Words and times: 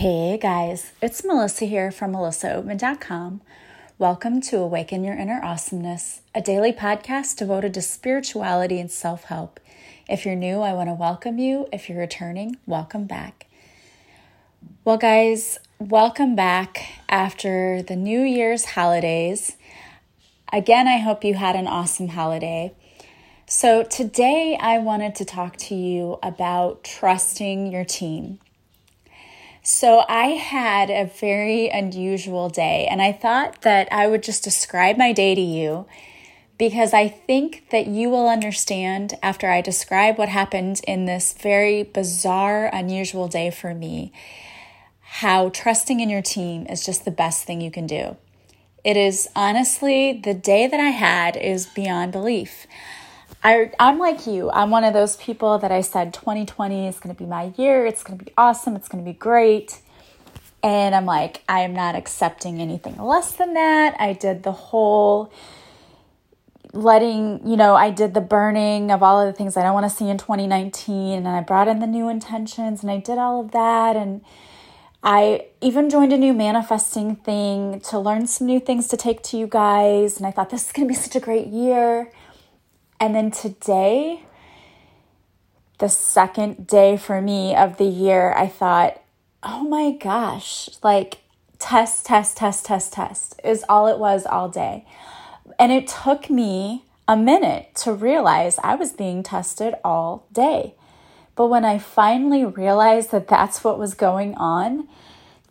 Hey 0.00 0.38
guys, 0.38 0.92
it's 1.02 1.22
Melissa 1.26 1.66
here 1.66 1.90
from 1.90 2.14
melissaoatman.com. 2.14 3.42
Welcome 3.98 4.40
to 4.40 4.56
Awaken 4.56 5.04
Your 5.04 5.14
Inner 5.14 5.42
Awesomeness, 5.44 6.22
a 6.34 6.40
daily 6.40 6.72
podcast 6.72 7.36
devoted 7.36 7.74
to 7.74 7.82
spirituality 7.82 8.80
and 8.80 8.90
self 8.90 9.24
help. 9.24 9.60
If 10.08 10.24
you're 10.24 10.36
new, 10.36 10.60
I 10.60 10.72
want 10.72 10.88
to 10.88 10.94
welcome 10.94 11.38
you. 11.38 11.68
If 11.70 11.90
you're 11.90 11.98
returning, 11.98 12.56
welcome 12.64 13.04
back. 13.04 13.46
Well, 14.86 14.96
guys, 14.96 15.58
welcome 15.78 16.34
back 16.34 16.82
after 17.10 17.82
the 17.82 17.94
New 17.94 18.22
Year's 18.22 18.64
holidays. 18.64 19.58
Again, 20.50 20.88
I 20.88 20.96
hope 20.96 21.24
you 21.24 21.34
had 21.34 21.56
an 21.56 21.66
awesome 21.66 22.08
holiday. 22.08 22.72
So, 23.46 23.82
today 23.82 24.56
I 24.58 24.78
wanted 24.78 25.14
to 25.16 25.26
talk 25.26 25.58
to 25.58 25.74
you 25.74 26.18
about 26.22 26.84
trusting 26.84 27.70
your 27.70 27.84
team. 27.84 28.38
So, 29.62 30.04
I 30.08 30.28
had 30.28 30.88
a 30.88 31.04
very 31.04 31.68
unusual 31.68 32.48
day, 32.48 32.86
and 32.90 33.02
I 33.02 33.12
thought 33.12 33.60
that 33.62 33.92
I 33.92 34.06
would 34.06 34.22
just 34.22 34.42
describe 34.42 34.96
my 34.96 35.12
day 35.12 35.34
to 35.34 35.40
you 35.40 35.86
because 36.56 36.92
I 36.94 37.08
think 37.08 37.70
that 37.70 37.86
you 37.86 38.10
will 38.10 38.28
understand 38.28 39.14
after 39.22 39.50
I 39.50 39.60
describe 39.60 40.18
what 40.18 40.28
happened 40.28 40.80
in 40.86 41.04
this 41.04 41.34
very 41.34 41.82
bizarre, 41.82 42.66
unusual 42.72 43.28
day 43.28 43.50
for 43.50 43.74
me 43.74 44.12
how 45.12 45.48
trusting 45.48 45.98
in 46.00 46.08
your 46.08 46.22
team 46.22 46.66
is 46.66 46.86
just 46.86 47.04
the 47.04 47.10
best 47.10 47.44
thing 47.44 47.60
you 47.60 47.70
can 47.70 47.86
do. 47.86 48.16
It 48.84 48.96
is 48.96 49.28
honestly 49.34 50.12
the 50.12 50.34
day 50.34 50.68
that 50.68 50.78
I 50.78 50.90
had 50.90 51.36
is 51.36 51.66
beyond 51.66 52.12
belief. 52.12 52.66
I, 53.42 53.72
I'm 53.80 53.98
like 53.98 54.26
you. 54.26 54.50
I'm 54.50 54.70
one 54.70 54.84
of 54.84 54.92
those 54.92 55.16
people 55.16 55.58
that 55.58 55.72
I 55.72 55.80
said 55.80 56.12
2020 56.12 56.86
is 56.86 57.00
going 57.00 57.14
to 57.14 57.18
be 57.18 57.26
my 57.26 57.52
year. 57.56 57.86
It's 57.86 58.02
going 58.02 58.18
to 58.18 58.24
be 58.24 58.32
awesome. 58.36 58.76
It's 58.76 58.88
going 58.88 59.02
to 59.02 59.10
be 59.10 59.16
great. 59.16 59.80
And 60.62 60.94
I'm 60.94 61.06
like, 61.06 61.42
I 61.48 61.60
am 61.60 61.72
not 61.72 61.94
accepting 61.94 62.60
anything 62.60 62.98
less 62.98 63.32
than 63.32 63.54
that. 63.54 63.96
I 63.98 64.12
did 64.12 64.42
the 64.42 64.52
whole 64.52 65.32
letting, 66.74 67.40
you 67.48 67.56
know, 67.56 67.74
I 67.74 67.90
did 67.90 68.12
the 68.12 68.20
burning 68.20 68.90
of 68.90 69.02
all 69.02 69.20
of 69.20 69.26
the 69.26 69.36
things 69.36 69.56
I 69.56 69.62
don't 69.62 69.72
want 69.72 69.90
to 69.90 69.96
see 69.96 70.10
in 70.10 70.18
2019. 70.18 71.18
And 71.18 71.28
I 71.28 71.40
brought 71.40 71.66
in 71.66 71.78
the 71.78 71.86
new 71.86 72.10
intentions 72.10 72.82
and 72.82 72.90
I 72.90 72.98
did 72.98 73.16
all 73.16 73.40
of 73.40 73.52
that. 73.52 73.96
And 73.96 74.20
I 75.02 75.46
even 75.62 75.88
joined 75.88 76.12
a 76.12 76.18
new 76.18 76.34
manifesting 76.34 77.16
thing 77.16 77.80
to 77.88 77.98
learn 77.98 78.26
some 78.26 78.46
new 78.46 78.60
things 78.60 78.86
to 78.88 78.98
take 78.98 79.22
to 79.24 79.38
you 79.38 79.46
guys. 79.46 80.18
And 80.18 80.26
I 80.26 80.30
thought 80.30 80.50
this 80.50 80.66
is 80.66 80.72
going 80.72 80.86
to 80.86 80.92
be 80.92 81.00
such 81.00 81.16
a 81.16 81.20
great 81.20 81.46
year. 81.46 82.12
And 83.00 83.14
then 83.14 83.30
today, 83.30 84.20
the 85.78 85.88
second 85.88 86.66
day 86.66 86.98
for 86.98 87.22
me 87.22 87.56
of 87.56 87.78
the 87.78 87.86
year, 87.86 88.34
I 88.36 88.46
thought, 88.46 89.00
oh 89.42 89.64
my 89.64 89.92
gosh, 89.92 90.68
like 90.82 91.18
test, 91.58 92.04
test, 92.04 92.36
test, 92.36 92.66
test, 92.66 92.92
test 92.92 93.40
is 93.42 93.64
all 93.70 93.86
it 93.86 93.98
was 93.98 94.26
all 94.26 94.50
day. 94.50 94.84
And 95.58 95.72
it 95.72 95.88
took 95.88 96.28
me 96.28 96.84
a 97.08 97.16
minute 97.16 97.74
to 97.76 97.92
realize 97.92 98.58
I 98.62 98.74
was 98.74 98.92
being 98.92 99.22
tested 99.22 99.74
all 99.82 100.26
day. 100.30 100.74
But 101.36 101.46
when 101.46 101.64
I 101.64 101.78
finally 101.78 102.44
realized 102.44 103.10
that 103.12 103.28
that's 103.28 103.64
what 103.64 103.78
was 103.78 103.94
going 103.94 104.34
on, 104.34 104.86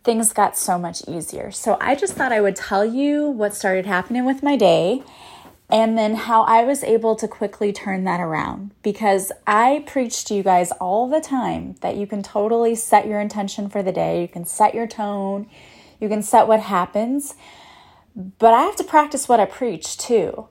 things 0.04 0.32
got 0.32 0.56
so 0.56 0.78
much 0.78 1.06
easier. 1.08 1.50
So 1.50 1.76
I 1.80 1.96
just 1.96 2.14
thought 2.14 2.32
I 2.32 2.40
would 2.40 2.56
tell 2.56 2.84
you 2.84 3.26
what 3.28 3.54
started 3.54 3.86
happening 3.86 4.24
with 4.24 4.42
my 4.42 4.56
day 4.56 5.02
and 5.72 5.96
then 5.96 6.14
how 6.14 6.42
I 6.42 6.64
was 6.64 6.82
able 6.82 7.14
to 7.16 7.28
quickly 7.28 7.72
turn 7.72 8.04
that 8.04 8.20
around 8.20 8.72
because 8.82 9.30
I 9.46 9.84
preach 9.86 10.24
to 10.26 10.34
you 10.34 10.42
guys 10.42 10.72
all 10.72 11.08
the 11.08 11.20
time 11.20 11.76
that 11.80 11.96
you 11.96 12.06
can 12.06 12.22
totally 12.22 12.74
set 12.74 13.06
your 13.06 13.20
intention 13.20 13.68
for 13.68 13.82
the 13.82 13.92
day, 13.92 14.22
you 14.22 14.28
can 14.28 14.44
set 14.44 14.74
your 14.74 14.86
tone, 14.86 15.48
you 16.00 16.08
can 16.08 16.22
set 16.22 16.48
what 16.48 16.60
happens, 16.60 17.34
but 18.14 18.54
I 18.54 18.62
have 18.62 18.76
to 18.76 18.84
practice 18.84 19.28
what 19.28 19.40
I 19.40 19.44
preach 19.44 19.96
too. 19.96 20.48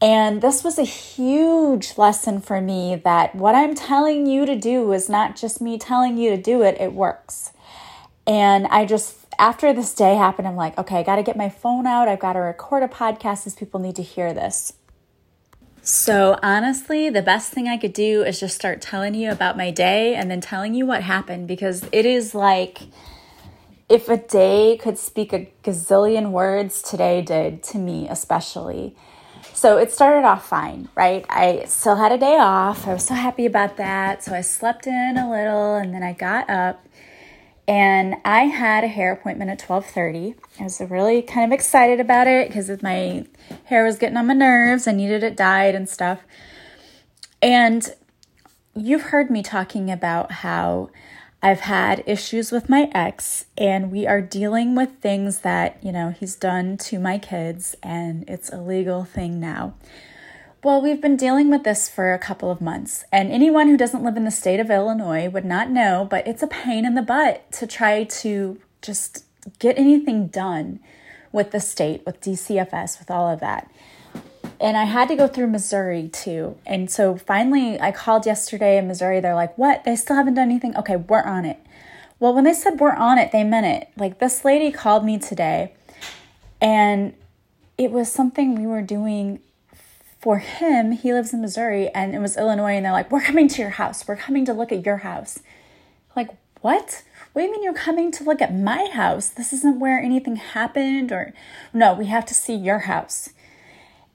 And 0.00 0.40
this 0.40 0.62
was 0.62 0.78
a 0.78 0.84
huge 0.84 1.98
lesson 1.98 2.40
for 2.40 2.60
me 2.60 3.00
that 3.04 3.34
what 3.34 3.54
I'm 3.54 3.74
telling 3.74 4.26
you 4.26 4.46
to 4.46 4.54
do 4.54 4.92
is 4.92 5.08
not 5.08 5.36
just 5.36 5.60
me 5.60 5.76
telling 5.76 6.16
you 6.16 6.30
to 6.30 6.40
do 6.40 6.62
it, 6.62 6.80
it 6.80 6.92
works. 6.92 7.52
And 8.26 8.66
I 8.68 8.84
just 8.84 9.17
after 9.38 9.72
this 9.72 9.94
day 9.94 10.16
happened, 10.16 10.48
I'm 10.48 10.56
like, 10.56 10.76
okay, 10.78 10.98
I 10.98 11.02
got 11.02 11.16
to 11.16 11.22
get 11.22 11.36
my 11.36 11.48
phone 11.48 11.86
out. 11.86 12.08
I've 12.08 12.18
got 12.18 12.32
to 12.32 12.40
record 12.40 12.82
a 12.82 12.88
podcast 12.88 13.46
as 13.46 13.54
people 13.54 13.80
need 13.80 13.96
to 13.96 14.02
hear 14.02 14.32
this. 14.32 14.72
So, 15.80 16.38
honestly, 16.42 17.08
the 17.08 17.22
best 17.22 17.52
thing 17.52 17.68
I 17.68 17.78
could 17.78 17.92
do 17.92 18.22
is 18.22 18.40
just 18.40 18.54
start 18.54 18.82
telling 18.82 19.14
you 19.14 19.30
about 19.30 19.56
my 19.56 19.70
day 19.70 20.14
and 20.14 20.30
then 20.30 20.40
telling 20.40 20.74
you 20.74 20.84
what 20.84 21.02
happened 21.02 21.48
because 21.48 21.84
it 21.92 22.04
is 22.04 22.34
like 22.34 22.80
if 23.88 24.08
a 24.08 24.18
day 24.18 24.78
could 24.80 24.98
speak 24.98 25.32
a 25.32 25.50
gazillion 25.64 26.30
words, 26.30 26.82
today 26.82 27.22
did 27.22 27.62
to 27.64 27.78
me, 27.78 28.06
especially. 28.08 28.94
So 29.54 29.78
it 29.78 29.90
started 29.90 30.26
off 30.26 30.46
fine, 30.46 30.88
right? 30.94 31.24
I 31.30 31.64
still 31.66 31.96
had 31.96 32.12
a 32.12 32.18
day 32.18 32.36
off. 32.38 32.86
I 32.86 32.92
was 32.92 33.06
so 33.06 33.14
happy 33.14 33.46
about 33.46 33.76
that. 33.78 34.22
So 34.22 34.34
I 34.34 34.42
slept 34.42 34.86
in 34.86 35.16
a 35.16 35.30
little 35.30 35.76
and 35.76 35.94
then 35.94 36.02
I 36.02 36.12
got 36.12 36.50
up 36.50 36.86
and 37.68 38.16
I 38.24 38.44
had 38.44 38.82
a 38.82 38.88
hair 38.88 39.12
appointment 39.12 39.50
at 39.50 39.58
12:30. 39.58 40.34
I 40.58 40.62
was 40.62 40.80
really 40.80 41.20
kind 41.20 41.52
of 41.52 41.54
excited 41.54 42.00
about 42.00 42.26
it 42.26 42.48
because 42.48 42.82
my 42.82 43.26
hair 43.64 43.84
was 43.84 43.98
getting 43.98 44.16
on 44.16 44.26
my 44.26 44.34
nerves. 44.34 44.88
I 44.88 44.92
needed 44.92 45.22
it 45.22 45.36
dyed 45.36 45.74
and 45.74 45.86
stuff. 45.86 46.20
And 47.42 47.94
you've 48.74 49.02
heard 49.02 49.30
me 49.30 49.42
talking 49.42 49.90
about 49.90 50.32
how 50.32 50.88
I've 51.42 51.60
had 51.60 52.02
issues 52.06 52.50
with 52.50 52.68
my 52.68 52.90
ex 52.92 53.44
and 53.56 53.92
we 53.92 54.06
are 54.06 54.20
dealing 54.20 54.74
with 54.74 55.00
things 55.00 55.40
that, 55.40 55.78
you 55.82 55.92
know, 55.92 56.10
he's 56.10 56.34
done 56.34 56.78
to 56.78 56.98
my 56.98 57.18
kids 57.18 57.76
and 57.82 58.24
it's 58.28 58.50
a 58.50 58.60
legal 58.60 59.04
thing 59.04 59.38
now. 59.38 59.74
Well, 60.64 60.82
we've 60.82 61.00
been 61.00 61.16
dealing 61.16 61.50
with 61.50 61.62
this 61.62 61.88
for 61.88 62.12
a 62.12 62.18
couple 62.18 62.50
of 62.50 62.60
months, 62.60 63.04
and 63.12 63.30
anyone 63.30 63.68
who 63.68 63.76
doesn't 63.76 64.02
live 64.02 64.16
in 64.16 64.24
the 64.24 64.32
state 64.32 64.58
of 64.58 64.72
Illinois 64.72 65.28
would 65.28 65.44
not 65.44 65.70
know, 65.70 66.04
but 66.10 66.26
it's 66.26 66.42
a 66.42 66.48
pain 66.48 66.84
in 66.84 66.96
the 66.96 67.02
butt 67.02 67.52
to 67.52 67.66
try 67.68 68.02
to 68.02 68.60
just 68.82 69.24
get 69.60 69.78
anything 69.78 70.26
done 70.26 70.80
with 71.30 71.52
the 71.52 71.60
state, 71.60 72.04
with 72.04 72.20
DCFS, 72.20 72.98
with 72.98 73.08
all 73.08 73.28
of 73.28 73.38
that. 73.38 73.70
And 74.60 74.76
I 74.76 74.82
had 74.82 75.06
to 75.08 75.14
go 75.14 75.28
through 75.28 75.46
Missouri 75.46 76.08
too. 76.08 76.58
And 76.66 76.90
so 76.90 77.16
finally, 77.16 77.80
I 77.80 77.92
called 77.92 78.26
yesterday 78.26 78.78
in 78.78 78.88
Missouri. 78.88 79.20
They're 79.20 79.36
like, 79.36 79.56
What? 79.56 79.84
They 79.84 79.94
still 79.94 80.16
haven't 80.16 80.34
done 80.34 80.50
anything? 80.50 80.76
Okay, 80.76 80.96
we're 80.96 81.22
on 81.22 81.44
it. 81.44 81.60
Well, 82.18 82.34
when 82.34 82.42
they 82.42 82.52
said 82.52 82.80
we're 82.80 82.96
on 82.96 83.16
it, 83.18 83.30
they 83.30 83.44
meant 83.44 83.66
it. 83.66 83.90
Like 83.96 84.18
this 84.18 84.44
lady 84.44 84.72
called 84.72 85.04
me 85.04 85.18
today, 85.18 85.72
and 86.60 87.14
it 87.76 87.92
was 87.92 88.10
something 88.10 88.60
we 88.60 88.66
were 88.66 88.82
doing 88.82 89.38
for 90.20 90.38
him, 90.38 90.92
he 90.92 91.12
lives 91.12 91.32
in 91.32 91.40
Missouri 91.40 91.88
and 91.90 92.14
it 92.14 92.18
was 92.18 92.36
Illinois, 92.36 92.74
and 92.74 92.84
they're 92.84 92.92
like, 92.92 93.10
We're 93.10 93.20
coming 93.20 93.48
to 93.48 93.62
your 93.62 93.70
house. 93.70 94.06
We're 94.06 94.16
coming 94.16 94.44
to 94.46 94.52
look 94.52 94.72
at 94.72 94.84
your 94.84 94.98
house. 94.98 95.40
Like, 96.16 96.30
what? 96.60 97.04
What 97.32 97.42
do 97.42 97.46
you 97.46 97.52
mean 97.52 97.62
you're 97.62 97.74
coming 97.74 98.10
to 98.12 98.24
look 98.24 98.42
at 98.42 98.54
my 98.54 98.86
house? 98.92 99.28
This 99.28 99.52
isn't 99.52 99.78
where 99.78 99.98
anything 99.98 100.36
happened, 100.36 101.12
or 101.12 101.32
no, 101.72 101.94
we 101.94 102.06
have 102.06 102.26
to 102.26 102.34
see 102.34 102.54
your 102.54 102.80
house. 102.80 103.30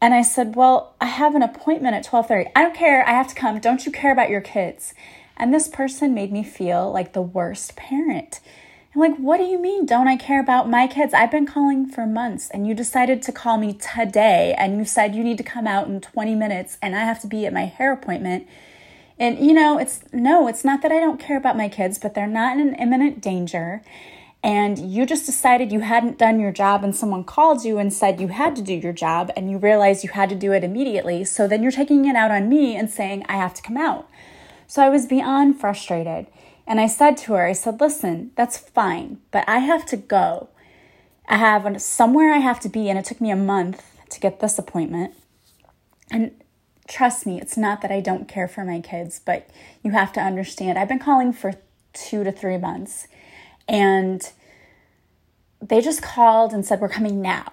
And 0.02 0.14
I 0.14 0.22
said, 0.24 0.58
Well, 0.58 0.96
I 1.00 1.06
have 1.06 1.36
an 1.36 1.42
appointment 1.42 1.96
at 1.96 2.06
12:30. 2.06 2.52
I 2.54 2.64
don't 2.64 2.76
care, 2.76 3.08
I 3.08 3.12
have 3.12 3.30
to 3.30 3.36
come. 3.36 3.60
Don't 3.60 3.86
you 3.86 3.92
care 3.92 4.12
about 4.12 4.30
your 4.30 4.42
kids? 4.42 4.94
And 5.38 5.54
this 5.54 5.70
person 5.70 6.14
made 6.14 6.32
me 6.32 6.44
feel 6.44 6.92
like 6.92 7.14
the 7.14 7.22
worst 7.22 7.76
parent. 7.78 8.42
I'm 8.94 9.02
like, 9.02 9.18
what 9.18 9.38
do 9.38 9.44
you 9.44 9.60
mean? 9.60 9.88
Don't 9.88 10.08
I 10.08 10.18
care 10.18 10.40
about 10.40 10.70
my 10.70 10.86
kids? 10.86 11.16
I've 11.16 11.32
been 11.32 11.48
calling 11.48 11.88
for 11.88 12.06
months 12.06 12.50
and 12.52 12.68
you 12.68 12.76
decided 12.76 13.24
to 13.24 13.32
call 13.32 13.58
me 13.58 13.74
today 13.74 14.54
and 14.56 14.78
you 14.78 14.86
said 14.86 15.16
you 15.16 15.24
need 15.24 15.40
to 15.40 15.44
come 15.44 15.66
out 15.66 15.88
in 15.88 16.00
20 16.00 16.36
minutes 16.36 16.78
and 16.80 16.96
I 16.96 17.00
have 17.00 17.20
to 17.22 17.28
be 17.28 17.48
at 17.48 17.54
my 17.54 17.66
hair 17.66 17.92
appointment. 17.92 18.48
And 19.18 19.40
you 19.40 19.54
know, 19.54 19.80
it's 19.80 20.04
no, 20.12 20.48
it's 20.48 20.64
not 20.64 20.84
that 20.84 20.92
I 20.92 21.00
don't 21.00 21.20
care 21.20 21.38
about 21.38 21.58
my 21.58 21.70
kids, 21.70 21.98
but 21.98 22.14
they're 22.14 22.28
not 22.28 22.60
in 22.60 22.76
imminent 22.76 23.20
danger. 23.22 23.82
And 24.44 24.78
you 24.78 25.06
just 25.06 25.26
decided 25.26 25.72
you 25.72 25.80
hadn't 25.80 26.18
done 26.18 26.38
your 26.38 26.52
job, 26.52 26.84
and 26.84 26.94
someone 26.94 27.24
called 27.24 27.64
you 27.64 27.78
and 27.78 27.94
said 27.94 28.20
you 28.20 28.28
had 28.28 28.58
to 28.58 28.62
do 28.62 28.74
your 28.74 28.92
job, 28.92 29.32
and 29.38 29.50
you 29.50 29.58
realized 29.58 30.04
you 30.04 30.10
had 30.10 30.28
to 30.30 30.36
do 30.36 30.52
it 30.52 30.66
immediately. 30.66 31.24
So 31.24 31.48
then 31.48 31.64
you're 31.64 31.72
taking 31.72 32.04
it 32.06 32.18
out 32.18 32.30
on 32.30 32.50
me 32.50 32.76
and 32.76 32.90
saying, 32.90 33.26
I 33.30 33.38
have 33.38 33.54
to 33.54 33.62
come 33.62 33.78
out. 33.78 34.10
So 34.68 34.84
I 34.84 34.90
was 34.90 35.06
beyond 35.06 35.62
frustrated. 35.62 36.28
And 36.66 36.80
I 36.80 36.88
said 36.88 37.18
to 37.18 37.34
her, 37.34 37.46
I 37.46 37.54
said, 37.54 37.82
listen, 37.82 38.32
that's 38.36 38.58
fine, 38.58 39.20
but 39.32 39.44
I 39.48 39.60
have 39.60 39.86
to 39.88 39.98
go. 39.98 40.50
I 41.28 41.38
have 41.38 41.82
somewhere 41.82 42.34
I 42.34 42.38
have 42.38 42.60
to 42.62 42.70
be, 42.70 42.90
and 42.90 42.98
it 42.98 43.06
took 43.06 43.22
me 43.22 43.32
a 43.32 43.36
month 43.36 43.84
to 44.10 44.20
get 44.20 44.40
this 44.40 44.58
appointment. 44.58 45.14
And 46.12 46.32
trust 46.88 47.26
me, 47.26 47.40
it's 47.40 47.58
not 47.58 47.82
that 47.82 47.92
I 47.92 48.00
don't 48.00 48.28
care 48.28 48.48
for 48.48 48.64
my 48.64 48.80
kids, 48.80 49.20
but 49.24 49.50
you 49.84 49.92
have 49.92 50.14
to 50.14 50.22
understand, 50.22 50.78
I've 50.78 50.88
been 50.88 51.00
calling 51.00 51.34
for 51.34 51.54
two 51.94 52.24
to 52.24 52.32
three 52.32 52.58
months, 52.58 53.08
and 53.68 54.30
they 55.62 55.82
just 55.82 56.02
called 56.02 56.54
and 56.54 56.66
said, 56.66 56.80
We're 56.82 56.90
coming 56.90 57.22
now. 57.22 57.52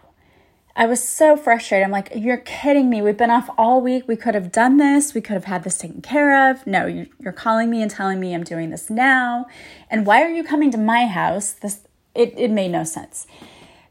I 0.76 0.86
was 0.86 1.02
so 1.02 1.36
frustrated. 1.36 1.84
I'm 1.84 1.90
like, 1.90 2.12
you're 2.14 2.36
kidding 2.36 2.88
me. 2.88 3.02
We've 3.02 3.16
been 3.16 3.30
off 3.30 3.50
all 3.58 3.80
week. 3.80 4.06
We 4.06 4.16
could 4.16 4.34
have 4.34 4.52
done 4.52 4.76
this. 4.76 5.14
We 5.14 5.20
could 5.20 5.34
have 5.34 5.44
had 5.44 5.64
this 5.64 5.78
taken 5.78 6.00
care 6.00 6.50
of. 6.50 6.66
No, 6.66 6.86
you're 6.86 7.32
calling 7.32 7.70
me 7.70 7.82
and 7.82 7.90
telling 7.90 8.20
me 8.20 8.34
I'm 8.34 8.44
doing 8.44 8.70
this 8.70 8.88
now. 8.88 9.46
And 9.90 10.06
why 10.06 10.22
are 10.22 10.30
you 10.30 10.44
coming 10.44 10.70
to 10.70 10.78
my 10.78 11.06
house? 11.06 11.52
This 11.52 11.80
it, 12.14 12.34
it 12.36 12.50
made 12.50 12.70
no 12.70 12.84
sense. 12.84 13.26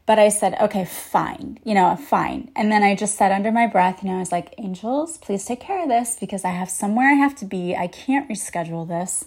But 0.06 0.18
I 0.18 0.28
said, 0.28 0.56
okay, 0.60 0.84
fine, 0.84 1.60
you 1.62 1.74
know, 1.74 1.94
fine. 1.94 2.50
And 2.56 2.72
then 2.72 2.82
I 2.82 2.96
just 2.96 3.16
said 3.16 3.30
under 3.30 3.52
my 3.52 3.66
breath, 3.66 4.02
you 4.02 4.08
know, 4.08 4.16
I 4.16 4.18
was 4.18 4.32
like, 4.32 4.54
angels, 4.58 5.18
please 5.18 5.44
take 5.44 5.60
care 5.60 5.82
of 5.82 5.88
this 5.88 6.16
because 6.18 6.44
I 6.44 6.50
have 6.50 6.68
somewhere 6.68 7.08
I 7.10 7.14
have 7.14 7.36
to 7.36 7.44
be. 7.44 7.76
I 7.76 7.86
can't 7.86 8.28
reschedule 8.28 8.88
this. 8.88 9.26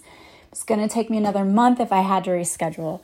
It's 0.52 0.62
going 0.62 0.80
to 0.80 0.88
take 0.88 1.08
me 1.08 1.16
another 1.16 1.44
month 1.44 1.80
if 1.80 1.90
I 1.90 2.02
had 2.02 2.24
to 2.24 2.30
reschedule. 2.30 3.00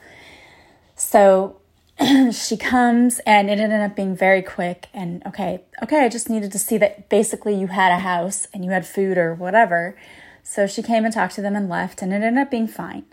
So 0.95 1.60
she 2.33 2.57
comes 2.57 3.19
and 3.27 3.51
it 3.51 3.61
ended 3.61 3.81
up 3.81 3.95
being 3.95 4.17
very 4.17 4.41
quick 4.41 4.89
and 4.95 5.23
okay 5.27 5.63
okay 5.83 6.03
i 6.05 6.09
just 6.09 6.31
needed 6.31 6.51
to 6.51 6.59
see 6.59 6.79
that 6.79 7.09
basically 7.11 7.55
you 7.55 7.67
had 7.67 7.93
a 7.93 7.99
house 7.99 8.47
and 8.55 8.65
you 8.65 8.71
had 8.71 8.87
food 8.87 9.19
or 9.19 9.35
whatever. 9.35 9.97
So 10.43 10.67
she 10.67 10.83
came 10.83 11.05
and 11.05 11.13
talked 11.13 11.35
to 11.35 11.43
them 11.43 11.55
and 11.55 11.69
left 11.69 12.01
and 12.01 12.13
it 12.13 12.23
ended 12.23 12.43
up 12.43 12.51
being 12.51 12.67
fine. 12.67 13.05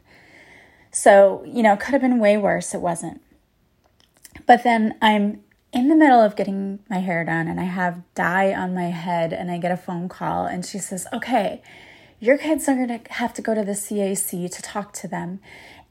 So 0.91 1.43
you 1.45 1.61
know 1.63 1.73
it 1.73 1.79
could 1.79 1.91
have 1.93 2.01
been 2.01 2.19
way 2.19 2.37
worse. 2.37 2.73
It 2.73 2.81
wasn't. 2.81 3.21
But 4.45 4.63
then 4.63 4.95
i'm 5.01 5.43
in 5.73 5.89
the 5.89 5.95
middle 5.95 6.21
of 6.21 6.35
getting 6.35 6.79
my 6.89 6.99
hair 6.99 7.25
done 7.25 7.47
and 7.47 7.59
i 7.59 7.65
have 7.65 8.01
dye 8.15 8.53
on 8.53 8.73
my 8.73 8.89
head 8.89 9.33
and 9.33 9.51
i 9.51 9.57
get 9.57 9.71
a 9.71 9.77
phone 9.77 10.07
call 10.07 10.45
and 10.45 10.65
she 10.65 10.79
says 10.79 11.05
okay 11.11 11.61
your 12.19 12.37
kids 12.37 12.67
are 12.67 12.73
going 12.75 12.87
to 12.87 13.13
have 13.13 13.33
to 13.33 13.41
go 13.41 13.53
to 13.53 13.63
the 13.63 13.75
cac 13.75 14.51
to 14.51 14.61
talk 14.61 14.93
to 14.93 15.07
them 15.07 15.39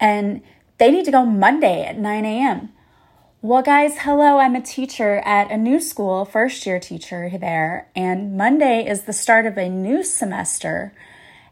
and 0.00 0.40
they 0.78 0.90
need 0.90 1.04
to 1.04 1.10
go 1.10 1.24
monday 1.26 1.84
at 1.84 1.98
9 1.98 2.24
a.m 2.24 2.72
well, 3.46 3.62
guys, 3.62 3.98
hello. 4.00 4.38
I'm 4.38 4.56
a 4.56 4.60
teacher 4.60 5.18
at 5.24 5.52
a 5.52 5.56
new 5.56 5.78
school, 5.78 6.24
first 6.24 6.66
year 6.66 6.80
teacher 6.80 7.30
there, 7.38 7.86
and 7.94 8.36
Monday 8.36 8.84
is 8.84 9.02
the 9.02 9.12
start 9.12 9.46
of 9.46 9.56
a 9.56 9.68
new 9.68 10.02
semester 10.02 10.92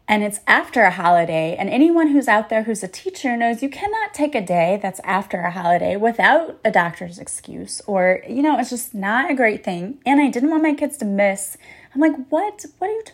and 0.08 0.25
it's 0.25 0.41
after 0.49 0.82
a 0.82 0.91
holiday. 0.91 1.55
And 1.56 1.70
anyone 1.70 2.08
who's 2.08 2.26
out 2.26 2.49
there 2.49 2.64
who's 2.64 2.82
a 2.82 2.88
teacher 2.88 3.37
knows 3.37 3.62
you 3.62 3.69
cannot 3.69 4.12
take 4.12 4.35
a 4.35 4.44
day 4.44 4.81
that's 4.82 4.99
after 5.05 5.43
a 5.43 5.52
holiday 5.52 5.94
without 5.94 6.58
a 6.64 6.73
doctor's 6.73 7.20
excuse, 7.20 7.81
or, 7.87 8.25
you 8.29 8.43
know, 8.43 8.58
it's 8.58 8.70
just 8.70 8.93
not 8.93 9.31
a 9.31 9.35
great 9.35 9.62
thing. 9.62 9.99
And 10.05 10.20
I 10.20 10.31
didn't 10.31 10.50
want 10.50 10.64
my 10.64 10.75
kids 10.75 10.96
to 10.96 11.05
miss. 11.05 11.56
I'm 11.94 12.00
like, 12.00 12.17
what? 12.29 12.64
What 12.79 12.91
are 12.91 12.93
you? 12.93 13.02
T- 13.06 13.12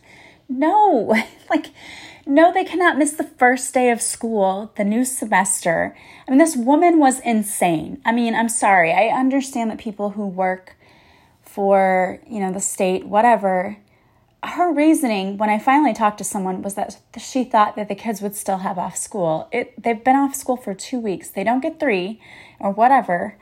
no, 0.48 1.14
like, 1.50 1.66
no, 2.26 2.52
they 2.52 2.64
cannot 2.64 2.98
miss 2.98 3.12
the 3.12 3.24
first 3.24 3.72
day 3.72 3.90
of 3.90 4.02
school, 4.02 4.72
the 4.76 4.84
new 4.84 5.04
semester. 5.04 5.96
I 6.26 6.30
mean, 6.30 6.38
this 6.38 6.56
woman 6.56 6.98
was 6.98 7.20
insane. 7.20 8.00
I 8.04 8.12
mean, 8.12 8.34
I'm 8.34 8.48
sorry. 8.48 8.92
I 8.92 9.08
understand 9.08 9.70
that 9.70 9.78
people 9.78 10.10
who 10.10 10.26
work 10.26 10.76
for, 11.42 12.20
you 12.28 12.40
know, 12.40 12.52
the 12.52 12.60
state, 12.60 13.06
whatever, 13.06 13.78
her 14.42 14.72
reasoning 14.72 15.36
when 15.36 15.50
I 15.50 15.58
finally 15.58 15.92
talked 15.92 16.18
to 16.18 16.24
someone 16.24 16.62
was 16.62 16.74
that 16.74 16.98
she 17.18 17.44
thought 17.44 17.76
that 17.76 17.88
the 17.88 17.94
kids 17.94 18.22
would 18.22 18.34
still 18.34 18.58
have 18.58 18.78
off 18.78 18.96
school. 18.96 19.48
It 19.52 19.80
they've 19.82 20.02
been 20.02 20.16
off 20.16 20.34
school 20.34 20.56
for 20.56 20.74
2 20.74 20.98
weeks. 20.98 21.28
They 21.28 21.44
don't 21.44 21.60
get 21.60 21.78
3 21.78 22.20
or 22.58 22.70
whatever. 22.70 23.36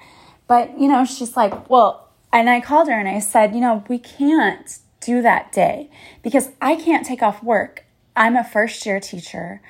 But, 0.48 0.78
you 0.80 0.88
know, 0.88 1.04
she's 1.04 1.36
like, 1.36 1.68
"Well, 1.70 2.08
and 2.32 2.50
I 2.50 2.60
called 2.60 2.88
her 2.88 2.98
and 2.98 3.08
I 3.08 3.20
said, 3.20 3.54
"You 3.54 3.60
know, 3.60 3.84
we 3.88 3.98
can't 3.98 4.78
do 5.00 5.22
that 5.22 5.52
day 5.52 5.90
because 6.22 6.50
I 6.60 6.74
can't 6.76 7.06
take 7.06 7.22
off 7.22 7.42
work. 7.42 7.84
I'm 8.18 8.34
a 8.34 8.42
first 8.42 8.84
year 8.84 8.98
teacher. 8.98 9.62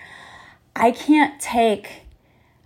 I 0.75 0.91
can't 0.91 1.39
take 1.39 2.07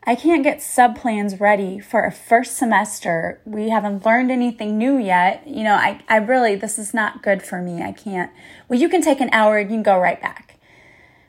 I 0.05 0.15
can't 0.17 0.43
get 0.43 0.63
sub 0.63 0.97
plans 0.97 1.39
ready 1.39 1.79
for 1.79 2.05
a 2.05 2.11
first 2.11 2.57
semester. 2.57 3.41
We 3.45 3.69
haven't 3.69 4.05
learned 4.05 4.33
anything 4.33 4.77
new 4.77 4.97
yet. 4.99 5.47
You 5.47 5.63
know, 5.63 5.75
I, 5.75 6.01
I 6.09 6.17
really, 6.17 6.57
this 6.57 6.77
is 6.77 6.93
not 6.93 7.23
good 7.23 7.41
for 7.41 7.63
me. 7.63 7.83
I 7.83 7.93
can't. 7.93 8.33
Well, 8.69 8.81
you 8.81 8.89
can 8.89 9.01
take 9.01 9.21
an 9.21 9.31
hour, 9.33 9.59
and 9.59 9.71
you 9.71 9.77
can 9.77 9.85
go 9.85 10.01
right 10.01 10.21
back. 10.21 10.59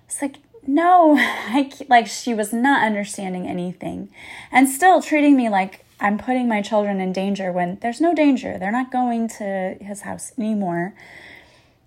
It's 0.08 0.24
like, 0.24 0.38
no, 0.66 1.16
I, 1.20 1.72
like 1.88 2.08
she 2.08 2.34
was 2.34 2.52
not 2.52 2.84
understanding 2.84 3.48
anything 3.48 4.10
and 4.52 4.68
still 4.68 5.04
treating 5.04 5.38
me 5.38 5.50
like 5.50 5.86
I'm 6.00 6.18
putting 6.18 6.48
my 6.48 6.64
children 6.64 7.00
in 7.00 7.14
danger 7.14 7.52
when 7.52 7.78
there's 7.82 8.02
no 8.02 8.16
danger. 8.16 8.58
They're 8.58 8.72
not 8.72 8.92
going 8.92 9.28
to 9.38 9.78
his 9.82 10.02
house 10.02 10.34
anymore. 10.36 10.96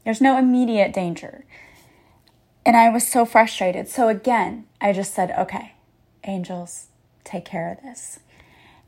There's 0.04 0.20
no 0.20 0.38
immediate 0.38 0.92
danger. 0.92 1.44
And 2.66 2.76
I 2.76 2.88
was 2.88 3.06
so 3.06 3.24
frustrated. 3.24 3.88
So 3.88 4.08
again, 4.08 4.66
I 4.80 4.92
just 4.92 5.14
said, 5.14 5.30
okay, 5.38 5.74
angels, 6.24 6.86
take 7.22 7.44
care 7.44 7.70
of 7.70 7.80
this. 7.80 8.18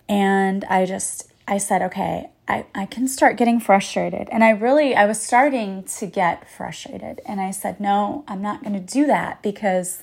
And 0.08 0.64
I 0.64 0.84
just, 0.84 1.32
I 1.46 1.58
said, 1.58 1.82
okay, 1.82 2.28
I, 2.48 2.66
I 2.75 2.86
can 2.86 3.06
start 3.06 3.36
getting 3.36 3.60
frustrated. 3.60 4.28
And 4.32 4.42
I 4.42 4.50
really, 4.50 4.96
I 4.96 5.06
was 5.06 5.20
starting 5.20 5.84
to 5.98 6.06
get 6.06 6.50
frustrated. 6.50 7.20
And 7.25 7.40
I 7.40 7.52
said, 7.52 7.78
no, 7.78 8.25
I'm 8.26 8.42
not 8.42 8.64
going 8.64 8.72
to 8.72 8.80
do 8.80 9.06
that 9.06 9.44
because, 9.44 10.02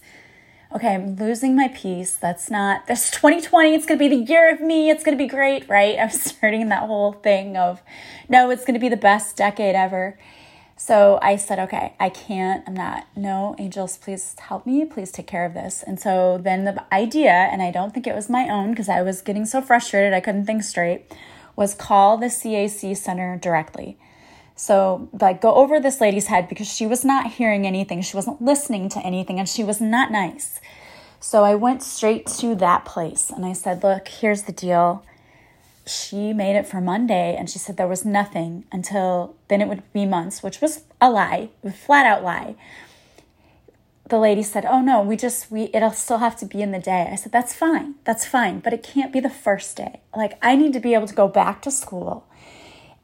okay, 0.74 0.96
I'm 0.96 1.18
losing 1.18 1.54
my 1.54 1.68
peace. 1.68 2.16
That's 2.16 2.50
not, 2.50 2.88
this 2.88 3.12
2020, 3.12 3.76
it's 3.76 3.86
going 3.86 4.00
to 4.00 4.10
be 4.10 4.16
the 4.16 4.32
year 4.32 4.54
of 4.54 4.62
me. 4.62 4.90
It's 4.90 5.04
going 5.04 5.18
to 5.18 5.22
be 5.22 5.28
great, 5.28 5.68
right? 5.68 6.00
I'm 6.00 6.12
starting 6.12 6.70
that 6.70 6.84
whole 6.84 7.12
thing 7.12 7.58
of, 7.58 7.82
no, 8.30 8.52
it's 8.52 8.64
going 8.64 8.76
to 8.76 8.80
be 8.80 8.88
the 8.88 8.96
best 8.96 9.36
decade 9.36 9.76
ever. 9.76 10.18
So 10.78 11.20
I 11.22 11.38
said, 11.38 11.58
okay, 11.60 11.94
I 12.00 12.10
can't, 12.10 12.64
I'm 12.68 12.74
not, 12.74 13.08
no, 13.16 13.56
angels, 13.58 13.98
please 13.98 14.36
help 14.38 14.66
me, 14.66 14.84
please 14.84 15.10
take 15.10 15.28
care 15.28 15.46
of 15.46 15.54
this. 15.54 15.84
And 15.86 16.00
so 16.00 16.38
then 16.38 16.66
the 16.66 16.84
idea, 16.94 17.32
and 17.32 17.62
I 17.62 17.72
don't 17.72 17.94
think 17.94 18.06
it 18.06 18.14
was 18.14 18.30
my 18.30 18.50
own 18.50 18.72
because 18.72 18.90
I 18.90 19.02
was 19.02 19.22
getting 19.22 19.46
so 19.46 19.62
frustrated, 19.62 20.14
I 20.14 20.20
couldn't 20.20 20.46
think 20.46 20.64
straight, 20.64 21.06
was 21.56 21.74
call 21.74 22.18
the 22.18 22.26
CAC 22.26 22.98
center 22.98 23.38
directly. 23.38 23.98
So, 24.58 25.10
like, 25.20 25.42
go 25.42 25.56
over 25.56 25.80
this 25.80 26.02
lady's 26.02 26.28
head 26.28 26.50
because 26.50 26.68
she 26.68 26.86
was 26.86 27.06
not 27.06 27.34
hearing 27.34 27.66
anything, 27.66 28.02
she 28.02 28.18
wasn't 28.18 28.42
listening 28.42 28.90
to 28.90 29.00
anything, 29.00 29.40
and 29.40 29.48
she 29.48 29.64
was 29.64 29.80
not 29.80 30.12
nice. 30.12 30.60
So 31.20 31.44
I 31.44 31.56
went 31.56 31.84
straight 31.84 32.28
to 32.38 32.54
that 32.56 32.86
place 32.86 33.32
and 33.32 33.46
I 33.46 33.54
said, 33.54 33.82
look, 33.82 34.08
here's 34.08 34.44
the 34.44 34.52
deal 34.52 35.04
she 35.86 36.34
made 36.34 36.56
it 36.56 36.68
for 36.68 36.82
Monday 36.82 37.36
and 37.38 37.50
she 37.50 37.60
said 37.60 37.78
there 37.78 37.88
was 37.88 38.06
nothing 38.06 38.66
until 38.72 39.36
then 39.48 39.62
it 39.62 39.68
would 39.68 39.84
be 39.94 40.06
months, 40.06 40.42
which 40.42 40.62
was 40.62 40.84
a 41.00 41.10
lie, 41.10 41.50
a 41.64 41.72
flat 41.72 42.06
out 42.06 42.24
lie. 42.24 42.56
The 44.08 44.20
lady 44.20 44.44
said, 44.44 44.66
"Oh 44.66 44.82
no, 44.82 45.02
we 45.02 45.18
just 45.18 45.52
we 45.52 45.70
it'll 45.74 45.92
still 45.92 46.20
have 46.20 46.36
to 46.38 46.46
be 46.46 46.62
in 46.62 46.72
the 46.72 46.80
day." 46.80 47.10
I 47.12 47.16
said, 47.16 47.32
"That's 47.32 47.54
fine. 47.54 47.96
That's 48.04 48.26
fine, 48.26 48.60
but 48.60 48.74
it 48.74 48.84
can't 48.84 49.12
be 49.12 49.20
the 49.20 49.30
first 49.30 49.78
day. 49.78 50.02
Like 50.16 50.38
I 50.42 50.56
need 50.56 50.74
to 50.74 50.80
be 50.80 50.94
able 50.94 51.08
to 51.08 51.16
go 51.16 51.28
back 51.28 51.62
to 51.64 51.72
school 51.72 52.28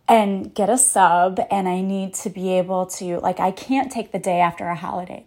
and 0.08 0.54
get 0.54 0.70
a 0.70 0.78
sub 0.78 1.40
and 1.50 1.68
I 1.68 1.82
need 1.82 2.14
to 2.16 2.30
be 2.30 2.52
able 2.58 2.86
to 2.98 3.20
like 3.20 3.40
I 3.40 3.52
can't 3.52 3.92
take 3.92 4.12
the 4.12 4.20
day 4.20 4.40
after 4.40 4.68
a 4.68 4.76
holiday." 4.76 5.26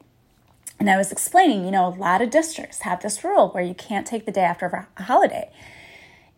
And 0.78 0.90
I 0.90 0.96
was 0.96 1.12
explaining, 1.12 1.64
you 1.64 1.70
know, 1.70 1.86
a 1.86 1.94
lot 1.94 2.20
of 2.20 2.30
districts 2.30 2.80
have 2.80 3.00
this 3.00 3.22
rule 3.24 3.50
where 3.50 3.62
you 3.62 3.74
can't 3.74 4.06
take 4.06 4.26
the 4.26 4.32
day 4.32 4.42
after 4.42 4.88
a 4.96 5.02
holiday. 5.02 5.50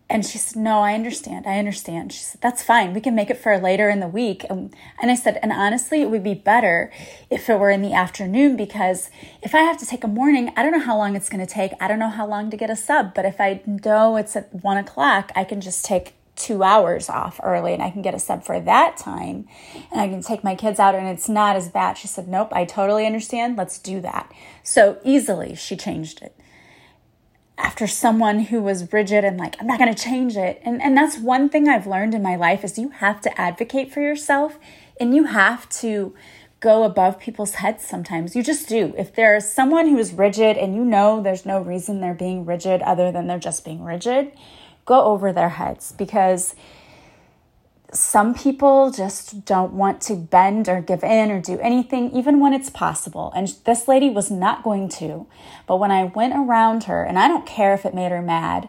And 0.08 0.24
she 0.24 0.38
said, 0.38 0.62
No, 0.62 0.80
I 0.80 0.94
understand. 0.94 1.46
I 1.46 1.58
understand. 1.58 2.12
She 2.12 2.20
said, 2.20 2.40
That's 2.40 2.62
fine. 2.62 2.94
We 2.94 3.00
can 3.00 3.14
make 3.14 3.28
it 3.28 3.38
for 3.38 3.58
later 3.58 3.88
in 3.88 4.00
the 4.00 4.08
week. 4.08 4.44
And, 4.48 4.75
and 5.02 5.10
I 5.10 5.16
said, 5.16 5.38
And 5.42 5.52
honestly, 5.52 6.00
it 6.00 6.10
would 6.10 6.22
be 6.22 6.34
better 6.34 6.92
if 7.28 7.50
it 7.50 7.58
were 7.58 7.70
in 7.70 7.82
the 7.82 7.92
afternoon 7.92 8.56
because 8.56 9.10
if 9.42 9.54
I 9.54 9.60
have 9.60 9.78
to 9.78 9.86
take 9.86 10.04
a 10.04 10.08
morning, 10.08 10.52
I 10.56 10.62
don't 10.62 10.72
know 10.72 10.78
how 10.78 10.96
long 10.96 11.16
it's 11.16 11.28
going 11.28 11.44
to 11.44 11.52
take. 11.52 11.72
I 11.80 11.88
don't 11.88 11.98
know 11.98 12.10
how 12.10 12.26
long 12.26 12.50
to 12.50 12.56
get 12.56 12.70
a 12.70 12.76
sub. 12.76 13.14
But 13.14 13.25
if 13.25 13.40
I 13.40 13.62
know 13.66 14.16
it's 14.16 14.36
at 14.36 14.54
one 14.54 14.76
o'clock, 14.76 15.32
I 15.34 15.42
can 15.42 15.60
just 15.60 15.84
take 15.84 16.14
two 16.36 16.62
hours 16.62 17.08
off 17.08 17.40
early 17.42 17.72
and 17.72 17.82
I 17.82 17.90
can 17.90 18.02
get 18.02 18.14
a 18.14 18.18
sub 18.18 18.44
for 18.44 18.60
that 18.60 18.98
time 18.98 19.48
and 19.90 20.00
I 20.00 20.06
can 20.06 20.22
take 20.22 20.44
my 20.44 20.54
kids 20.54 20.78
out 20.78 20.94
and 20.94 21.08
it's 21.08 21.28
not 21.28 21.56
as 21.56 21.68
bad. 21.68 21.98
She 21.98 22.06
said, 22.06 22.28
Nope, 22.28 22.50
I 22.52 22.64
totally 22.64 23.06
understand. 23.06 23.56
Let's 23.56 23.78
do 23.78 24.00
that. 24.02 24.30
So 24.62 25.00
easily 25.02 25.56
she 25.56 25.76
changed 25.76 26.22
it 26.22 26.38
after 27.58 27.86
someone 27.86 28.40
who 28.40 28.60
was 28.60 28.92
rigid 28.92 29.25
and 29.25 29.38
like 29.38 29.56
i'm 29.60 29.66
not 29.66 29.78
going 29.78 29.92
to 29.92 30.02
change 30.02 30.36
it. 30.36 30.60
And 30.64 30.82
and 30.82 30.96
that's 30.96 31.18
one 31.18 31.48
thing 31.48 31.68
i've 31.68 31.86
learned 31.86 32.14
in 32.14 32.22
my 32.22 32.36
life 32.36 32.64
is 32.64 32.78
you 32.78 32.90
have 32.90 33.20
to 33.22 33.40
advocate 33.40 33.92
for 33.92 34.00
yourself 34.00 34.58
and 35.00 35.14
you 35.14 35.25
have 35.25 35.68
to 35.68 36.14
go 36.60 36.84
above 36.84 37.20
people's 37.20 37.54
heads 37.54 37.84
sometimes. 37.84 38.34
You 38.34 38.42
just 38.42 38.68
do. 38.68 38.94
If 38.96 39.14
there's 39.14 39.46
someone 39.46 39.88
who 39.88 39.98
is 39.98 40.12
rigid 40.12 40.56
and 40.56 40.75
you 40.75 40.84
know 40.84 41.22
there's 41.22 41.44
no 41.44 41.60
reason 41.60 42.00
they're 42.00 42.14
being 42.14 42.46
rigid 42.46 42.80
other 42.82 43.12
than 43.12 43.26
they're 43.26 43.38
just 43.38 43.64
being 43.64 43.84
rigid 43.84 44.32
go 44.86 45.04
over 45.04 45.32
their 45.32 45.50
heads 45.50 45.92
because 45.92 46.54
some 47.93 48.35
people 48.35 48.90
just 48.90 49.45
don't 49.45 49.73
want 49.73 50.00
to 50.02 50.16
bend 50.16 50.69
or 50.69 50.81
give 50.81 51.05
in 51.05 51.31
or 51.31 51.40
do 51.40 51.59
anything, 51.61 52.11
even 52.12 52.40
when 52.40 52.52
it's 52.52 52.71
possible. 52.71 53.33
And 53.35 53.49
this 53.64 53.87
lady 53.87 54.11
was 54.11 54.31
not 54.31 54.62
going 54.62 54.88
to. 54.90 55.26
But 55.66 55.76
when 55.76 55.90
I 55.90 56.05
went 56.05 56.35
around 56.35 56.85
her, 56.85 57.05
and 57.05 57.19
I 57.19 57.28
don't 57.28 57.47
care 57.47 57.75
if 57.75 57.87
it 57.87 57.95
made 57.95 58.11
her 58.11 58.23
mad, 58.23 58.69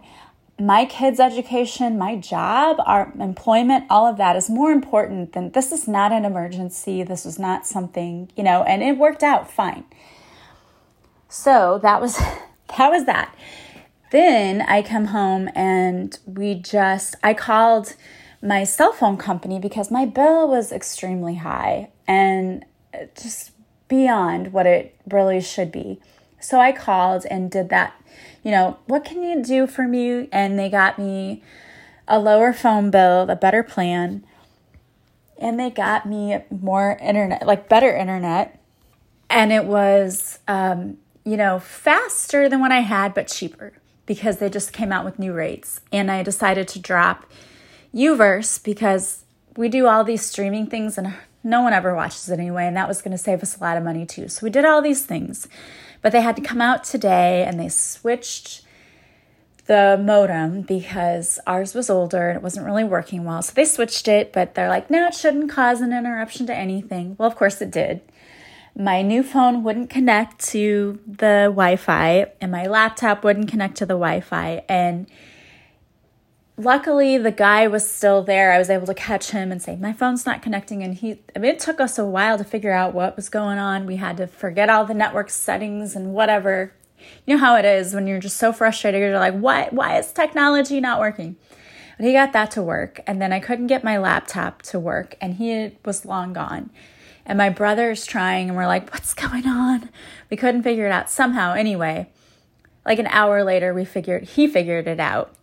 my 0.60 0.86
kids' 0.86 1.20
education, 1.20 1.98
my 1.98 2.16
job, 2.16 2.78
our 2.86 3.14
employment, 3.20 3.86
all 3.90 4.08
of 4.08 4.18
that 4.18 4.36
is 4.36 4.50
more 4.50 4.72
important 4.72 5.34
than 5.34 5.52
this 5.52 5.72
is 5.72 5.88
not 5.88 6.12
an 6.12 6.26
emergency. 6.26 7.04
This 7.04 7.26
is 7.26 7.38
not 7.38 7.68
something, 7.68 8.32
you 8.36 8.44
know, 8.44 8.64
and 8.64 8.82
it 8.82 8.98
worked 8.98 9.24
out 9.24 9.52
fine. 9.52 9.86
So 11.30 11.80
that 11.84 12.02
was 12.02 12.18
that 12.78 12.90
was 12.90 13.06
that. 13.06 13.36
Then 14.12 14.62
I 14.62 14.82
come 14.82 15.06
home 15.06 15.50
and 15.54 16.18
we 16.26 16.56
just 16.56 17.16
I 17.24 17.34
called 17.34 17.96
my 18.48 18.64
cell 18.64 18.94
phone 18.94 19.18
company 19.18 19.60
because 19.60 19.92
my 19.92 20.06
bill 20.06 20.48
was 20.48 20.72
extremely 20.72 21.36
high 21.36 21.90
and 22.08 22.66
just 23.20 23.52
beyond 23.88 24.54
what 24.54 24.66
it 24.66 24.96
really 25.10 25.42
should 25.42 25.72
be. 25.72 26.00
So 26.40 26.60
I 26.60 26.72
called 26.72 27.26
and 27.30 27.52
did 27.52 27.70
that, 27.70 27.94
you 28.44 28.52
know, 28.52 28.78
what 28.86 29.04
can 29.04 29.22
you 29.22 29.44
do 29.44 29.68
for 29.68 29.88
me? 29.88 30.30
And 30.32 30.58
they 30.58 30.70
got 30.70 30.98
me 30.98 31.44
a 32.08 32.20
lower 32.20 32.54
phone 32.54 32.90
bill, 32.90 33.30
a 33.30 33.36
better 33.36 33.64
plan, 33.64 34.26
and 35.38 35.60
they 35.60 35.70
got 35.70 36.06
me 36.06 36.40
more 36.50 36.98
internet, 37.02 37.46
like 37.46 37.68
better 37.68 37.96
internet. 37.96 38.62
And 39.30 39.52
it 39.52 39.66
was, 39.66 40.40
um, 40.48 40.98
you 41.26 41.36
know, 41.36 41.60
faster 41.60 42.48
than 42.48 42.62
what 42.62 42.72
I 42.72 42.80
had, 42.80 43.14
but 43.14 43.28
cheaper 43.28 43.74
because 44.06 44.38
they 44.38 44.50
just 44.50 44.72
came 44.72 44.94
out 44.94 45.04
with 45.04 45.20
new 45.20 45.34
rates. 45.34 45.82
And 45.92 46.10
I 46.10 46.24
decided 46.24 46.70
to 46.70 46.80
drop 46.80 47.26
Uverse 47.98 48.64
because 48.64 49.24
we 49.56 49.70
do 49.70 49.88
all 49.88 50.04
these 50.04 50.24
streaming 50.24 50.68
things 50.68 50.98
and 50.98 51.14
no 51.44 51.62
one 51.62 51.74
ever 51.74 51.96
watches 51.96 52.30
it 52.30 52.40
anyway. 52.40 52.66
And 52.66 52.78
that 52.78 52.88
was 52.88 53.02
going 53.02 53.12
to 53.12 53.18
save 53.18 53.42
us 53.42 53.58
a 53.58 53.60
lot 53.60 53.78
of 53.78 53.84
money 53.84 54.06
too. 54.06 54.28
So 54.28 54.44
we 54.44 54.50
did 54.50 54.66
all 54.66 54.82
these 54.82 55.06
things. 55.06 55.48
But 56.02 56.12
they 56.12 56.22
had 56.22 56.36
to 56.36 56.42
come 56.42 56.62
out 56.62 56.84
today 56.84 57.44
and 57.44 57.60
they 57.60 57.70
switched 57.70 58.62
the 59.66 60.02
modem 60.02 60.62
because 60.62 61.40
ours 61.46 61.74
was 61.74 61.90
older 61.90 62.30
and 62.30 62.38
it 62.38 62.44
wasn't 62.44 62.66
really 62.66 62.84
working 62.84 63.26
well. 63.26 63.42
So 63.42 63.54
they 63.54 63.66
switched 63.66 64.08
it, 64.08 64.32
but 64.32 64.56
they're 64.56 64.70
like, 64.70 64.90
no, 64.90 65.08
it 65.08 65.14
shouldn't 65.14 65.52
cause 65.52 65.82
an 65.82 65.92
interruption 65.92 66.46
to 66.48 66.56
anything. 66.56 67.16
Well, 67.18 67.28
of 67.28 67.36
course 67.36 67.62
it 67.62 67.72
did. 67.72 68.02
My 68.76 69.02
new 69.02 69.24
phone 69.24 69.64
wouldn't 69.64 69.90
connect 69.90 70.40
to 70.50 71.00
the 71.08 71.46
Wi 71.50 71.78
Fi, 71.78 72.28
and 72.40 72.52
my 72.52 72.68
laptop 72.68 73.24
wouldn't 73.24 73.50
connect 73.50 73.78
to 73.78 73.88
the 73.88 73.96
Wi 73.96 74.22
Fi. 74.22 74.64
And 74.70 75.08
luckily, 76.58 77.18
the 77.18 77.32
guy 77.32 77.68
was 77.68 77.90
still 77.90 78.24
there. 78.24 78.52
I 78.52 78.58
was 78.58 78.70
able 78.70 78.88
to 78.88 78.94
catch 78.94 79.32
him 79.32 79.52
and 79.52 79.62
say, 79.62 79.76
My 79.76 79.94
phone's 79.94 80.26
not 80.26 80.42
connecting. 80.42 80.84
And 80.84 80.96
he, 80.96 81.20
I 81.36 81.40
mean, 81.40 81.52
it 81.52 81.60
took 81.60 81.80
us 81.80 81.98
a 81.98 82.06
while 82.06 82.38
to 82.38 82.44
figure 82.44 82.74
out 82.74 82.94
what 82.94 83.16
was 83.16 83.30
going 83.30 83.60
on. 83.60 83.86
We 83.86 83.98
had 83.98 84.18
to 84.18 84.28
forget 84.28 84.70
all 84.70 84.86
the 84.86 84.94
network 84.94 85.30
settings 85.30 85.96
and 85.96 86.14
whatever 86.14 86.74
you 87.26 87.36
know 87.36 87.40
how 87.40 87.56
it 87.56 87.66
is 87.66 87.94
when 87.94 88.08
you're 88.08 88.20
just 88.20 88.38
so 88.38 88.52
frustrated 88.52 89.00
you're 89.00 89.20
like 89.20 89.38
why 89.38 89.68
why 89.72 89.98
is 89.98 90.12
technology 90.12 90.80
not 90.80 91.00
working 91.00 91.36
but 91.98 92.06
he 92.06 92.14
got 92.14 92.34
that 92.34 92.52
to 92.52 92.62
work 92.62 93.00
and 93.08 93.22
then 93.22 93.32
i 93.32 93.40
couldn't 93.40 93.68
get 93.68 93.84
my 93.84 93.98
laptop 93.98 94.62
to 94.62 94.80
work 94.80 95.16
and 95.22 95.36
he 95.36 95.72
was 95.86 96.06
long 96.06 96.34
gone 96.34 96.70
and 97.26 97.38
my 97.38 97.50
brother's 97.50 98.06
trying 98.06 98.50
and 98.50 98.58
we're 98.58 98.68
like 98.68 98.92
what's 98.92 99.14
going 99.14 99.48
on 99.48 99.90
we 100.30 100.38
couldn't 100.38 100.64
figure 100.64 100.86
it 100.86 100.92
out 100.92 101.10
somehow 101.10 101.54
anyway 101.54 102.08
like 102.86 103.00
an 103.00 103.08
hour 103.08 103.44
later 103.44 103.74
we 103.74 103.86
figured 103.86 104.24
he 104.24 104.48
figured 104.48 104.88
it 104.88 105.00
out 105.00 105.34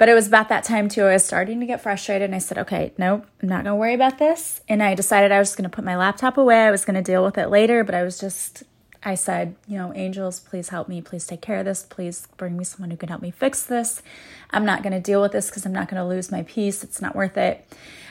but 0.00 0.08
it 0.08 0.14
was 0.14 0.26
about 0.26 0.48
that 0.48 0.64
time 0.64 0.88
too 0.88 1.04
i 1.04 1.12
was 1.12 1.24
starting 1.24 1.60
to 1.60 1.66
get 1.66 1.80
frustrated 1.80 2.24
and 2.24 2.34
i 2.34 2.38
said 2.38 2.56
okay 2.56 2.92
nope 2.96 3.26
i'm 3.42 3.48
not 3.48 3.64
going 3.64 3.72
to 3.72 3.76
worry 3.76 3.94
about 3.94 4.18
this 4.18 4.62
and 4.66 4.82
i 4.82 4.94
decided 4.94 5.30
i 5.30 5.38
was 5.38 5.54
going 5.54 5.68
to 5.68 5.74
put 5.76 5.84
my 5.84 5.96
laptop 5.96 6.38
away 6.38 6.62
i 6.62 6.70
was 6.70 6.86
going 6.86 6.96
to 6.96 7.02
deal 7.02 7.22
with 7.22 7.36
it 7.36 7.50
later 7.50 7.84
but 7.84 7.94
i 7.94 8.02
was 8.02 8.18
just 8.18 8.64
I 9.02 9.14
said, 9.14 9.56
you 9.66 9.78
know, 9.78 9.94
angels, 9.94 10.40
please 10.40 10.68
help 10.68 10.86
me. 10.86 11.00
Please 11.00 11.26
take 11.26 11.40
care 11.40 11.58
of 11.58 11.64
this. 11.64 11.82
Please 11.82 12.28
bring 12.36 12.56
me 12.56 12.64
someone 12.64 12.90
who 12.90 12.98
can 12.98 13.08
help 13.08 13.22
me 13.22 13.30
fix 13.30 13.62
this. 13.62 14.02
I'm 14.50 14.66
not 14.66 14.82
going 14.82 14.92
to 14.92 15.00
deal 15.00 15.22
with 15.22 15.32
this 15.32 15.48
because 15.48 15.64
I'm 15.64 15.72
not 15.72 15.88
going 15.88 16.00
to 16.02 16.06
lose 16.06 16.30
my 16.30 16.42
peace. 16.42 16.84
It's 16.84 17.00
not 17.00 17.16
worth 17.16 17.38
it. 17.38 17.66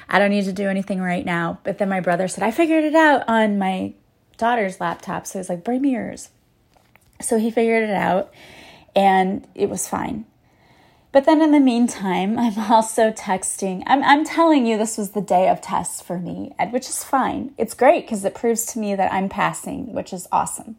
I 0.10 0.18
don't 0.18 0.32
need 0.32 0.46
to 0.46 0.54
do 0.54 0.68
anything 0.68 1.00
right 1.00 1.24
now. 1.24 1.60
But 1.64 1.78
then 1.78 1.90
my 1.90 2.00
brother 2.00 2.28
said, 2.28 2.44
I 2.44 2.50
figured 2.50 2.84
it 2.84 2.96
out 2.96 3.24
on 3.28 3.60
my 3.60 3.94
daughter's 4.38 4.80
laptop. 4.80 5.28
So 5.28 5.34
he 5.34 5.38
was 5.38 5.50
like, 5.50 5.64
bring 5.64 5.82
me 5.82 5.92
yours. 5.92 6.30
So 7.22 7.38
he 7.38 7.52
figured 7.52 7.84
it 7.84 7.94
out 7.94 8.34
and 8.96 9.48
it 9.54 9.70
was 9.70 9.88
fine. 9.88 10.26
But 11.12 11.26
then 11.26 11.42
in 11.42 11.52
the 11.52 11.60
meantime, 11.60 12.38
I'm 12.38 12.58
also 12.72 13.12
texting. 13.12 13.84
I'm, 13.88 14.04
I'm 14.04 14.26
telling 14.26 14.66
you, 14.66 14.78
this 14.78 14.98
was 14.98 15.12
the 15.12 15.22
day 15.22 15.50
of 15.50 15.62
tests 15.62 16.02
for 16.02 16.20
me, 16.20 16.54
which 16.70 16.88
is 16.88 17.04
fine. 17.04 17.54
It's 17.58 17.74
great 17.74 18.06
because 18.06 18.24
it 18.26 18.36
proves 18.36 18.66
to 18.68 18.80
me 18.80 18.96
that 18.96 19.12
I'm 19.12 19.30
passing, 19.30 19.94
which 19.94 20.14
is 20.14 20.28
awesome. 20.32 20.76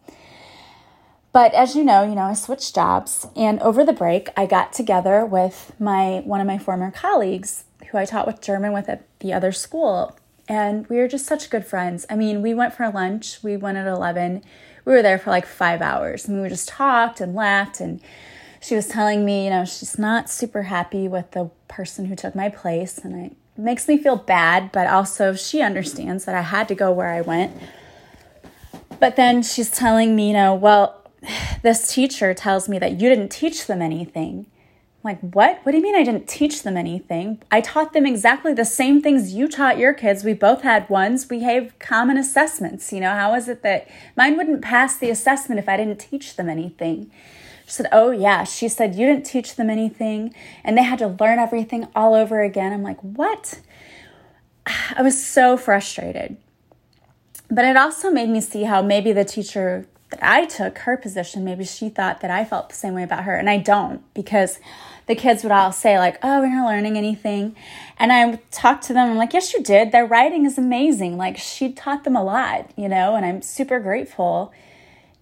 But 1.32 1.54
as 1.54 1.76
you 1.76 1.84
know, 1.84 2.02
you 2.02 2.14
know, 2.14 2.22
I 2.22 2.34
switched 2.34 2.74
jobs 2.74 3.26
and 3.36 3.60
over 3.60 3.84
the 3.84 3.92
break 3.92 4.30
I 4.36 4.46
got 4.46 4.72
together 4.72 5.24
with 5.24 5.72
my 5.78 6.22
one 6.24 6.40
of 6.40 6.46
my 6.46 6.58
former 6.58 6.90
colleagues 6.90 7.64
who 7.90 7.98
I 7.98 8.04
taught 8.04 8.26
with 8.26 8.40
German 8.40 8.72
with 8.72 8.88
at 8.88 9.04
the 9.20 9.32
other 9.32 9.52
school. 9.52 10.16
And 10.48 10.88
we 10.88 10.96
were 10.96 11.06
just 11.06 11.26
such 11.26 11.48
good 11.48 11.64
friends. 11.64 12.04
I 12.10 12.16
mean, 12.16 12.42
we 12.42 12.52
went 12.52 12.74
for 12.74 12.88
lunch, 12.90 13.40
we 13.44 13.56
went 13.56 13.78
at 13.78 13.86
11. 13.86 14.42
We 14.84 14.92
were 14.92 15.02
there 15.02 15.20
for 15.20 15.30
like 15.30 15.46
5 15.46 15.80
hours 15.80 16.26
and 16.26 16.42
we 16.42 16.48
just 16.48 16.68
talked 16.68 17.20
and 17.20 17.34
laughed 17.34 17.80
and 17.80 18.00
she 18.60 18.76
was 18.76 18.86
telling 18.86 19.24
me, 19.24 19.44
you 19.44 19.50
know, 19.50 19.64
she's 19.64 19.98
not 19.98 20.28
super 20.28 20.64
happy 20.64 21.08
with 21.08 21.30
the 21.30 21.50
person 21.66 22.04
who 22.04 22.14
took 22.14 22.34
my 22.34 22.50
place. 22.50 22.98
And 22.98 23.26
it 23.26 23.36
makes 23.56 23.88
me 23.88 23.96
feel 23.96 24.16
bad, 24.16 24.70
but 24.70 24.86
also 24.86 25.34
she 25.34 25.62
understands 25.62 26.26
that 26.26 26.34
I 26.34 26.42
had 26.42 26.68
to 26.68 26.74
go 26.74 26.92
where 26.92 27.08
I 27.08 27.22
went. 27.22 27.56
But 28.98 29.16
then 29.16 29.42
she's 29.42 29.70
telling 29.70 30.14
me, 30.14 30.28
you 30.28 30.34
know, 30.34 30.54
well, 30.54 31.10
this 31.62 31.92
teacher 31.92 32.34
tells 32.34 32.68
me 32.68 32.78
that 32.78 33.00
you 33.00 33.08
didn't 33.08 33.30
teach 33.30 33.66
them 33.66 33.80
anything. 33.80 34.46
I'm 35.02 35.12
like, 35.12 35.20
what? 35.34 35.60
What 35.62 35.72
do 35.72 35.78
you 35.78 35.82
mean 35.82 35.96
I 35.96 36.04
didn't 36.04 36.28
teach 36.28 36.62
them 36.62 36.76
anything? 36.76 37.42
I 37.50 37.62
taught 37.62 37.94
them 37.94 38.04
exactly 38.04 38.52
the 38.52 38.66
same 38.66 39.00
things 39.00 39.32
you 39.32 39.48
taught 39.48 39.78
your 39.78 39.94
kids. 39.94 40.22
We 40.22 40.34
both 40.34 40.60
had 40.60 40.90
ones. 40.90 41.30
We 41.30 41.40
have 41.40 41.78
common 41.78 42.18
assessments. 42.18 42.92
You 42.92 43.00
know, 43.00 43.14
how 43.14 43.34
is 43.34 43.48
it 43.48 43.62
that 43.62 43.88
mine 44.14 44.36
wouldn't 44.36 44.60
pass 44.60 44.98
the 44.98 45.08
assessment 45.08 45.58
if 45.58 45.70
I 45.70 45.78
didn't 45.78 46.00
teach 46.00 46.36
them 46.36 46.50
anything? 46.50 47.10
She 47.70 47.76
said, 47.76 47.88
Oh, 47.92 48.10
yeah. 48.10 48.42
She 48.42 48.68
said, 48.68 48.96
You 48.96 49.06
didn't 49.06 49.24
teach 49.24 49.54
them 49.54 49.70
anything 49.70 50.34
and 50.64 50.76
they 50.76 50.82
had 50.82 50.98
to 50.98 51.06
learn 51.06 51.38
everything 51.38 51.86
all 51.94 52.14
over 52.14 52.42
again. 52.42 52.72
I'm 52.72 52.82
like, 52.82 53.00
What? 53.00 53.60
I 54.66 55.02
was 55.02 55.24
so 55.24 55.56
frustrated. 55.56 56.36
But 57.48 57.64
it 57.64 57.76
also 57.76 58.10
made 58.10 58.28
me 58.28 58.40
see 58.40 58.64
how 58.64 58.82
maybe 58.82 59.12
the 59.12 59.24
teacher 59.24 59.86
that 60.10 60.18
I 60.20 60.46
took, 60.46 60.78
her 60.78 60.96
position, 60.96 61.44
maybe 61.44 61.64
she 61.64 61.88
thought 61.88 62.22
that 62.22 62.30
I 62.30 62.44
felt 62.44 62.70
the 62.70 62.74
same 62.74 62.94
way 62.94 63.04
about 63.04 63.22
her. 63.22 63.36
And 63.36 63.48
I 63.48 63.58
don't 63.58 64.02
because 64.14 64.58
the 65.06 65.14
kids 65.14 65.44
would 65.44 65.52
all 65.52 65.70
say, 65.70 65.96
like, 65.96 66.18
oh, 66.24 66.40
we're 66.40 66.52
not 66.52 66.66
learning 66.66 66.96
anything. 66.96 67.54
And 67.98 68.12
I 68.12 68.40
talked 68.50 68.82
to 68.84 68.92
them, 68.92 69.10
I'm 69.10 69.16
like, 69.16 69.32
yes, 69.32 69.52
you 69.54 69.62
did. 69.62 69.92
Their 69.92 70.06
writing 70.06 70.44
is 70.44 70.58
amazing. 70.58 71.16
Like, 71.16 71.38
she 71.38 71.72
taught 71.72 72.02
them 72.02 72.16
a 72.16 72.22
lot, 72.24 72.70
you 72.76 72.88
know, 72.88 73.14
and 73.14 73.24
I'm 73.24 73.42
super 73.42 73.78
grateful 73.78 74.52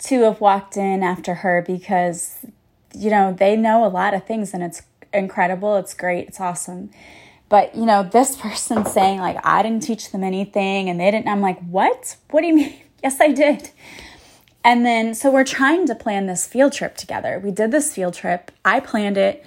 to 0.00 0.22
have 0.22 0.40
walked 0.40 0.76
in 0.76 1.02
after 1.02 1.34
her 1.36 1.62
because, 1.66 2.36
you 2.94 3.10
know, 3.10 3.32
they 3.32 3.56
know 3.56 3.84
a 3.84 3.88
lot 3.88 4.14
of 4.14 4.26
things 4.26 4.54
and 4.54 4.62
it's 4.62 4.82
incredible. 5.12 5.76
It's 5.76 5.94
great. 5.94 6.28
It's 6.28 6.40
awesome. 6.40 6.90
But, 7.48 7.74
you 7.74 7.86
know, 7.86 8.02
this 8.02 8.36
person 8.40 8.84
saying, 8.84 9.20
like, 9.20 9.38
I 9.44 9.62
didn't 9.62 9.82
teach 9.82 10.12
them 10.12 10.22
anything 10.22 10.88
and 10.88 11.00
they 11.00 11.10
didn't, 11.10 11.28
I'm 11.28 11.40
like, 11.40 11.60
what? 11.60 12.16
What 12.30 12.42
do 12.42 12.46
you 12.46 12.54
mean? 12.56 12.74
yes, 13.02 13.20
I 13.20 13.32
did. 13.32 13.70
And 14.64 14.84
then, 14.84 15.14
so 15.14 15.30
we're 15.30 15.44
trying 15.44 15.86
to 15.86 15.94
plan 15.94 16.26
this 16.26 16.46
field 16.46 16.72
trip 16.72 16.96
together. 16.96 17.40
We 17.42 17.50
did 17.50 17.70
this 17.70 17.94
field 17.94 18.14
trip. 18.14 18.50
I 18.64 18.80
planned 18.80 19.16
it 19.16 19.44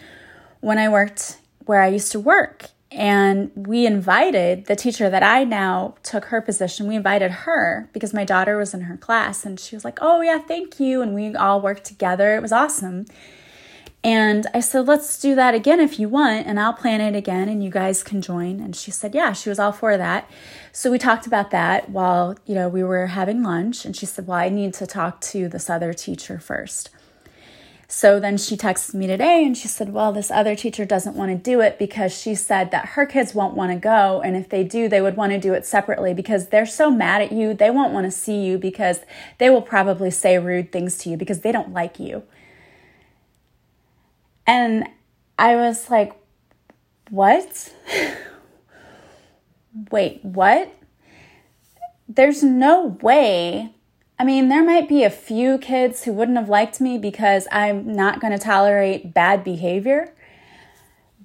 when 0.61 0.77
I 0.77 0.89
worked 0.89 1.37
where 1.65 1.81
I 1.81 1.87
used 1.87 2.11
to 2.13 2.19
work. 2.19 2.69
And 2.91 3.51
we 3.55 3.85
invited 3.85 4.65
the 4.65 4.75
teacher 4.75 5.09
that 5.09 5.23
I 5.23 5.45
now 5.45 5.95
took 6.03 6.25
her 6.25 6.41
position. 6.41 6.87
We 6.87 6.97
invited 6.97 7.31
her 7.31 7.89
because 7.93 8.13
my 8.13 8.25
daughter 8.25 8.57
was 8.57 8.73
in 8.73 8.81
her 8.81 8.97
class 8.97 9.45
and 9.45 9.57
she 9.59 9.75
was 9.75 9.85
like, 9.85 9.99
Oh, 10.01 10.19
yeah, 10.21 10.39
thank 10.39 10.79
you. 10.79 11.01
And 11.01 11.13
we 11.13 11.33
all 11.35 11.61
worked 11.61 11.85
together. 11.85 12.35
It 12.35 12.41
was 12.41 12.51
awesome. 12.51 13.05
And 14.03 14.47
I 14.53 14.61
said, 14.61 14.87
Let's 14.87 15.19
do 15.19 15.35
that 15.35 15.53
again 15.53 15.79
if 15.79 15.99
you 15.99 16.09
want, 16.09 16.47
and 16.47 16.59
I'll 16.59 16.73
plan 16.73 17.01
it 17.01 17.15
again 17.15 17.47
and 17.47 17.63
you 17.63 17.69
guys 17.69 18.03
can 18.03 18.21
join. 18.21 18.59
And 18.59 18.75
she 18.75 18.89
said, 18.91 19.13
Yeah, 19.13 19.31
she 19.33 19.49
was 19.49 19.59
all 19.59 19.71
for 19.71 19.95
that. 19.95 20.29
So 20.71 20.91
we 20.91 20.97
talked 20.97 21.27
about 21.27 21.51
that 21.51 21.89
while, 21.89 22.35
you 22.45 22.55
know, 22.55 22.67
we 22.67 22.83
were 22.83 23.07
having 23.07 23.43
lunch. 23.43 23.85
And 23.85 23.95
she 23.95 24.07
said, 24.07 24.27
Well, 24.27 24.37
I 24.37 24.49
need 24.49 24.73
to 24.75 24.87
talk 24.87 25.21
to 25.21 25.47
this 25.47 25.69
other 25.69 25.93
teacher 25.93 26.39
first. 26.39 26.89
So 27.93 28.21
then 28.21 28.37
she 28.37 28.55
texted 28.55 28.93
me 28.93 29.05
today 29.05 29.43
and 29.43 29.55
she 29.55 29.67
said, 29.67 29.91
Well, 29.91 30.13
this 30.13 30.31
other 30.31 30.55
teacher 30.55 30.85
doesn't 30.85 31.13
want 31.13 31.29
to 31.29 31.37
do 31.37 31.59
it 31.59 31.77
because 31.77 32.17
she 32.17 32.35
said 32.35 32.71
that 32.71 32.91
her 32.91 33.05
kids 33.05 33.35
won't 33.35 33.53
want 33.53 33.73
to 33.73 33.77
go. 33.77 34.21
And 34.21 34.37
if 34.37 34.47
they 34.47 34.63
do, 34.63 34.87
they 34.87 35.01
would 35.01 35.17
want 35.17 35.33
to 35.33 35.37
do 35.37 35.53
it 35.53 35.65
separately 35.65 36.13
because 36.13 36.47
they're 36.47 36.65
so 36.65 36.89
mad 36.89 37.21
at 37.21 37.33
you. 37.33 37.53
They 37.53 37.69
won't 37.69 37.91
want 37.91 38.05
to 38.05 38.11
see 38.11 38.45
you 38.45 38.57
because 38.57 39.01
they 39.39 39.49
will 39.49 39.61
probably 39.61 40.09
say 40.09 40.39
rude 40.39 40.71
things 40.71 40.97
to 40.99 41.09
you 41.09 41.17
because 41.17 41.41
they 41.41 41.51
don't 41.51 41.73
like 41.73 41.99
you. 41.99 42.23
And 44.47 44.87
I 45.37 45.57
was 45.57 45.89
like, 45.89 46.13
What? 47.09 47.73
Wait, 49.91 50.23
what? 50.23 50.73
There's 52.07 52.41
no 52.41 52.97
way 53.01 53.75
I 54.21 54.23
mean, 54.23 54.49
there 54.49 54.63
might 54.63 54.87
be 54.87 55.03
a 55.03 55.09
few 55.09 55.57
kids 55.57 56.03
who 56.03 56.13
wouldn't 56.13 56.37
have 56.37 56.47
liked 56.47 56.79
me 56.79 56.99
because 56.99 57.47
I'm 57.51 57.91
not 57.91 58.21
going 58.21 58.31
to 58.31 58.37
tolerate 58.37 59.15
bad 59.15 59.43
behavior. 59.43 60.13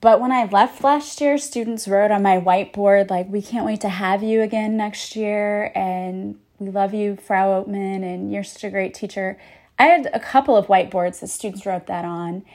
But 0.01 0.19
when 0.19 0.33
I 0.33 0.47
left 0.47 0.83
last 0.83 1.21
year, 1.21 1.37
students 1.37 1.87
wrote 1.87 2.11
on 2.11 2.23
my 2.23 2.41
whiteboard, 2.41 3.11
like, 3.11 3.29
we 3.29 3.43
can't 3.43 3.67
wait 3.67 3.83
to 3.83 3.91
have 3.91 4.23
you 4.23 4.41
again 4.41 4.79
next 4.79 5.15
year. 5.15 5.73
And 5.75 6.41
we 6.59 6.71
love 6.71 6.95
you, 6.95 7.17
Frau 7.17 7.63
Oatman, 7.63 8.03
and 8.03 8.33
you're 8.33 8.43
such 8.43 8.65
a 8.65 8.71
great 8.71 8.95
teacher. 8.95 9.39
I 9.79 9.89
had 9.89 10.09
a 10.15 10.19
couple 10.19 10.57
of 10.57 10.69
whiteboards 10.69 11.21
that 11.21 11.29
students 11.29 11.67
wrote 11.67 11.89
that 11.89 12.07
on. 12.07 12.47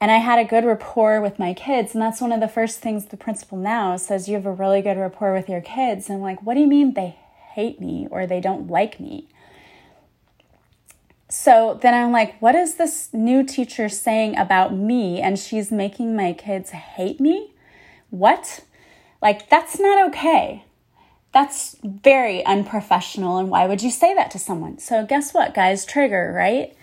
And 0.00 0.10
I 0.10 0.16
had 0.16 0.40
a 0.40 0.44
good 0.44 0.64
rapport 0.64 1.20
with 1.20 1.38
my 1.38 1.54
kids. 1.54 1.94
And 1.94 2.02
that's 2.02 2.20
one 2.20 2.32
of 2.32 2.40
the 2.40 2.48
first 2.48 2.80
things 2.80 3.06
the 3.06 3.16
principal 3.16 3.56
now 3.56 3.96
says 3.96 4.28
you 4.28 4.34
have 4.34 4.46
a 4.46 4.50
really 4.50 4.82
good 4.82 4.98
rapport 4.98 5.32
with 5.32 5.48
your 5.48 5.60
kids. 5.60 6.08
And 6.08 6.16
I'm 6.16 6.22
like, 6.22 6.42
what 6.42 6.54
do 6.54 6.60
you 6.62 6.66
mean 6.66 6.94
they 6.94 7.14
hate 7.52 7.80
me 7.80 8.08
or 8.10 8.26
they 8.26 8.40
don't 8.40 8.66
like 8.66 8.98
me? 8.98 9.28
So 11.28 11.78
then 11.82 11.92
I'm 11.94 12.10
like, 12.10 12.40
what 12.40 12.54
is 12.54 12.76
this 12.76 13.12
new 13.12 13.44
teacher 13.44 13.88
saying 13.88 14.36
about 14.38 14.74
me? 14.74 15.20
And 15.20 15.38
she's 15.38 15.70
making 15.70 16.16
my 16.16 16.32
kids 16.32 16.70
hate 16.70 17.20
me? 17.20 17.52
What? 18.10 18.64
Like, 19.20 19.50
that's 19.50 19.78
not 19.78 20.08
okay. 20.08 20.64
That's 21.32 21.76
very 21.82 22.44
unprofessional. 22.46 23.36
And 23.36 23.50
why 23.50 23.66
would 23.66 23.82
you 23.82 23.90
say 23.90 24.14
that 24.14 24.30
to 24.30 24.38
someone? 24.38 24.78
So, 24.78 25.04
guess 25.04 25.34
what, 25.34 25.54
guys? 25.54 25.84
Trigger, 25.84 26.32
right? 26.34 26.74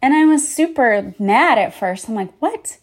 And 0.00 0.14
I 0.14 0.26
was 0.26 0.46
super 0.46 1.14
mad 1.18 1.58
at 1.58 1.74
first. 1.74 2.08
I'm 2.08 2.14
like, 2.14 2.32
what? 2.38 2.78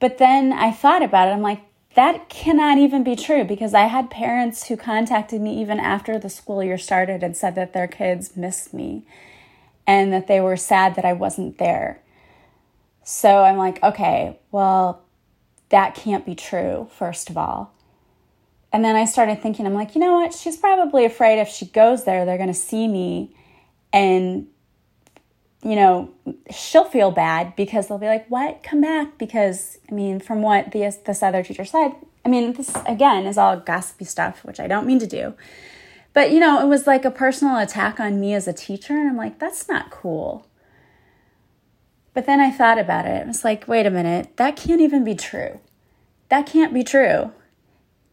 But 0.00 0.18
then 0.18 0.52
I 0.52 0.72
thought 0.72 1.02
about 1.02 1.28
it. 1.28 1.32
I'm 1.32 1.42
like, 1.42 1.62
that 1.94 2.28
cannot 2.28 2.78
even 2.78 3.04
be 3.04 3.16
true 3.16 3.44
because 3.44 3.74
I 3.74 3.86
had 3.86 4.10
parents 4.10 4.66
who 4.66 4.76
contacted 4.76 5.40
me 5.40 5.60
even 5.60 5.78
after 5.78 6.18
the 6.18 6.28
school 6.28 6.62
year 6.62 6.78
started 6.78 7.22
and 7.22 7.36
said 7.36 7.54
that 7.54 7.72
their 7.72 7.86
kids 7.86 8.36
missed 8.36 8.74
me 8.74 9.04
and 9.86 10.12
that 10.12 10.26
they 10.26 10.40
were 10.40 10.56
sad 10.56 10.94
that 10.96 11.04
I 11.04 11.12
wasn't 11.12 11.58
there. 11.58 12.00
So 13.04 13.42
I'm 13.42 13.56
like, 13.56 13.82
okay, 13.82 14.38
well, 14.50 15.02
that 15.68 15.94
can't 15.94 16.26
be 16.26 16.34
true, 16.34 16.88
first 16.92 17.30
of 17.30 17.36
all. 17.36 17.72
And 18.72 18.84
then 18.84 18.96
I 18.96 19.04
started 19.04 19.40
thinking, 19.40 19.66
I'm 19.66 19.74
like, 19.74 19.94
you 19.94 20.00
know 20.00 20.12
what? 20.12 20.34
She's 20.34 20.56
probably 20.56 21.04
afraid 21.04 21.40
if 21.40 21.48
she 21.48 21.66
goes 21.66 22.04
there, 22.04 22.24
they're 22.24 22.36
going 22.36 22.48
to 22.48 22.54
see 22.54 22.88
me 22.88 23.34
and 23.92 24.48
you 25.66 25.74
know, 25.74 26.10
she'll 26.52 26.84
feel 26.84 27.10
bad 27.10 27.56
because 27.56 27.88
they'll 27.88 27.98
be 27.98 28.06
like, 28.06 28.28
"What? 28.28 28.62
Come 28.62 28.82
back?" 28.82 29.18
Because 29.18 29.78
I 29.90 29.94
mean, 29.94 30.20
from 30.20 30.40
what 30.40 30.70
the 30.70 30.96
this 31.04 31.24
other 31.24 31.42
teacher 31.42 31.64
said, 31.64 31.92
I 32.24 32.28
mean, 32.28 32.52
this 32.52 32.72
again 32.86 33.26
is 33.26 33.36
all 33.36 33.58
gossipy 33.58 34.04
stuff, 34.04 34.44
which 34.44 34.60
I 34.60 34.68
don't 34.68 34.86
mean 34.86 35.00
to 35.00 35.08
do. 35.08 35.34
But 36.16 36.30
you 36.30 36.40
know, 36.40 36.62
it 36.62 36.66
was 36.66 36.86
like 36.86 37.04
a 37.04 37.10
personal 37.10 37.58
attack 37.58 38.00
on 38.00 38.18
me 38.18 38.32
as 38.32 38.48
a 38.48 38.54
teacher, 38.54 38.94
and 38.94 39.06
I'm 39.06 39.18
like, 39.18 39.38
that's 39.38 39.68
not 39.68 39.90
cool. 39.90 40.46
But 42.14 42.24
then 42.24 42.40
I 42.40 42.50
thought 42.50 42.78
about 42.78 43.04
it. 43.04 43.22
I 43.22 43.26
was 43.26 43.44
like, 43.44 43.68
wait 43.68 43.84
a 43.84 43.90
minute, 43.90 44.34
that 44.38 44.56
can't 44.56 44.80
even 44.80 45.04
be 45.04 45.14
true. 45.14 45.60
That 46.30 46.46
can't 46.46 46.72
be 46.72 46.82
true 46.82 47.32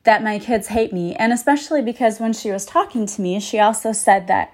that 0.04 0.22
my 0.22 0.38
kids 0.38 0.68
hate 0.68 0.92
me. 0.92 1.16
And 1.16 1.32
especially 1.32 1.82
because 1.82 2.20
when 2.20 2.34
she 2.34 2.52
was 2.52 2.66
talking 2.66 3.06
to 3.06 3.22
me, 3.22 3.40
she 3.40 3.58
also 3.58 3.94
said 3.94 4.28
that 4.28 4.52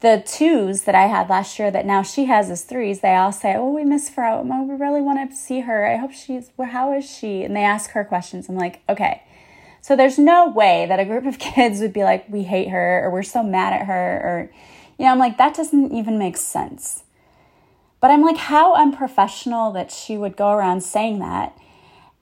the 0.00 0.20
twos 0.26 0.82
that 0.82 0.96
I 0.96 1.06
had 1.06 1.30
last 1.30 1.60
year 1.60 1.70
that 1.70 1.86
now 1.86 2.02
she 2.02 2.24
has 2.24 2.50
as 2.50 2.64
threes, 2.64 3.02
they 3.02 3.14
all 3.14 3.30
say, 3.30 3.54
Oh, 3.54 3.70
we 3.70 3.84
miss 3.84 4.10
Frau. 4.10 4.44
Oh, 4.44 4.62
we 4.64 4.74
really 4.74 5.00
want 5.00 5.30
to 5.30 5.36
see 5.36 5.60
her. 5.60 5.86
I 5.86 5.94
hope 5.94 6.10
she's, 6.10 6.50
well, 6.56 6.70
how 6.70 6.92
is 6.92 7.08
she? 7.08 7.44
And 7.44 7.54
they 7.54 7.62
ask 7.62 7.90
her 7.90 8.02
questions. 8.02 8.48
I'm 8.48 8.56
like, 8.56 8.80
okay. 8.88 9.22
So 9.80 9.96
there's 9.96 10.18
no 10.18 10.48
way 10.48 10.86
that 10.86 11.00
a 11.00 11.04
group 11.04 11.26
of 11.26 11.38
kids 11.38 11.80
would 11.80 11.92
be 11.92 12.04
like, 12.04 12.28
we 12.28 12.44
hate 12.44 12.68
her 12.68 13.04
or 13.04 13.10
we're 13.10 13.22
so 13.22 13.42
mad 13.42 13.72
at 13.72 13.86
her 13.86 14.20
or, 14.24 14.50
you 14.98 15.04
know, 15.04 15.12
I'm 15.12 15.18
like, 15.18 15.38
that 15.38 15.54
doesn't 15.54 15.92
even 15.92 16.18
make 16.18 16.36
sense. 16.36 17.04
But 18.00 18.10
I'm 18.10 18.22
like, 18.22 18.38
how 18.38 18.74
unprofessional 18.74 19.72
that 19.72 19.90
she 19.90 20.16
would 20.16 20.36
go 20.36 20.50
around 20.50 20.82
saying 20.82 21.18
that. 21.18 21.56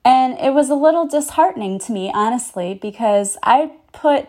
And 0.04 0.38
it 0.38 0.52
was 0.54 0.70
a 0.70 0.74
little 0.74 1.06
disheartening 1.06 1.78
to 1.80 1.92
me, 1.92 2.10
honestly, 2.12 2.74
because 2.80 3.36
I 3.42 3.72
put 3.92 4.28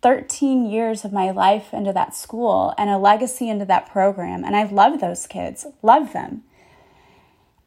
13 0.00 0.70
years 0.70 1.04
of 1.04 1.12
my 1.12 1.30
life 1.30 1.74
into 1.74 1.92
that 1.92 2.14
school 2.14 2.72
and 2.78 2.88
a 2.88 2.98
legacy 2.98 3.48
into 3.48 3.64
that 3.64 3.90
program. 3.90 4.44
And 4.44 4.54
I 4.54 4.64
love 4.64 5.00
those 5.00 5.26
kids, 5.26 5.66
love 5.82 6.12
them. 6.12 6.44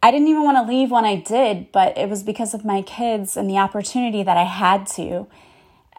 I 0.04 0.12
didn't 0.12 0.28
even 0.28 0.44
want 0.44 0.58
to 0.58 0.72
leave 0.72 0.92
when 0.92 1.06
I 1.06 1.16
did, 1.16 1.72
but 1.72 1.98
it 1.98 2.10
was 2.10 2.24
because 2.24 2.54
of 2.54 2.66
my 2.66 2.82
kids 2.82 3.38
and 3.38 3.50
the 3.50 3.58
opportunity 3.58 4.24
that 4.24 4.38
I 4.38 4.44
had 4.44 4.88
to. 4.96 5.28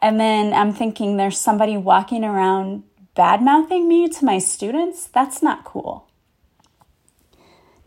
And 0.00 0.18
then 0.18 0.52
I'm 0.52 0.72
thinking 0.72 1.16
there's 1.16 1.38
somebody 1.38 1.76
walking 1.76 2.24
around 2.24 2.82
bad 3.14 3.42
mouthing 3.42 3.88
me 3.88 4.08
to 4.08 4.24
my 4.24 4.38
students. 4.38 5.06
That's 5.06 5.42
not 5.42 5.64
cool. 5.64 6.08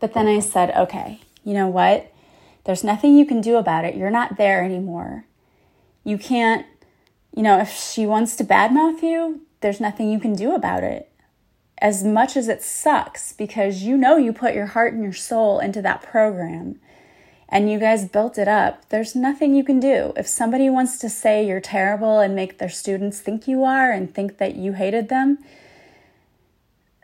But 0.00 0.14
then 0.14 0.26
I 0.26 0.40
said, 0.40 0.70
okay, 0.74 1.20
you 1.44 1.52
know 1.52 1.68
what? 1.68 2.12
There's 2.64 2.84
nothing 2.84 3.16
you 3.16 3.26
can 3.26 3.40
do 3.40 3.56
about 3.56 3.84
it. 3.84 3.96
You're 3.96 4.10
not 4.10 4.38
there 4.38 4.64
anymore. 4.64 5.26
You 6.04 6.16
can't 6.16 6.66
you 7.36 7.42
know, 7.42 7.60
if 7.60 7.70
she 7.70 8.06
wants 8.06 8.34
to 8.36 8.44
badmouth 8.44 9.02
you, 9.02 9.42
there's 9.60 9.78
nothing 9.78 10.10
you 10.10 10.18
can 10.18 10.34
do 10.34 10.54
about 10.54 10.82
it. 10.82 11.12
As 11.78 12.02
much 12.02 12.36
as 12.36 12.48
it 12.48 12.62
sucks 12.62 13.32
because 13.32 13.82
you 13.82 13.96
know 13.96 14.16
you 14.16 14.32
put 14.32 14.54
your 14.54 14.66
heart 14.66 14.94
and 14.94 15.02
your 15.02 15.12
soul 15.12 15.58
into 15.58 15.82
that 15.82 16.02
program 16.02 16.80
and 17.48 17.70
you 17.70 17.78
guys 17.78 18.08
built 18.08 18.38
it 18.38 18.48
up, 18.48 18.88
there's 18.88 19.14
nothing 19.14 19.54
you 19.54 19.62
can 19.62 19.78
do. 19.78 20.12
If 20.16 20.26
somebody 20.26 20.70
wants 20.70 20.98
to 20.98 21.08
say 21.08 21.46
you're 21.46 21.60
terrible 21.60 22.18
and 22.18 22.34
make 22.34 22.58
their 22.58 22.68
students 22.68 23.20
think 23.20 23.46
you 23.46 23.62
are 23.62 23.92
and 23.92 24.12
think 24.12 24.38
that 24.38 24.56
you 24.56 24.72
hated 24.72 25.08
them, 25.08 25.38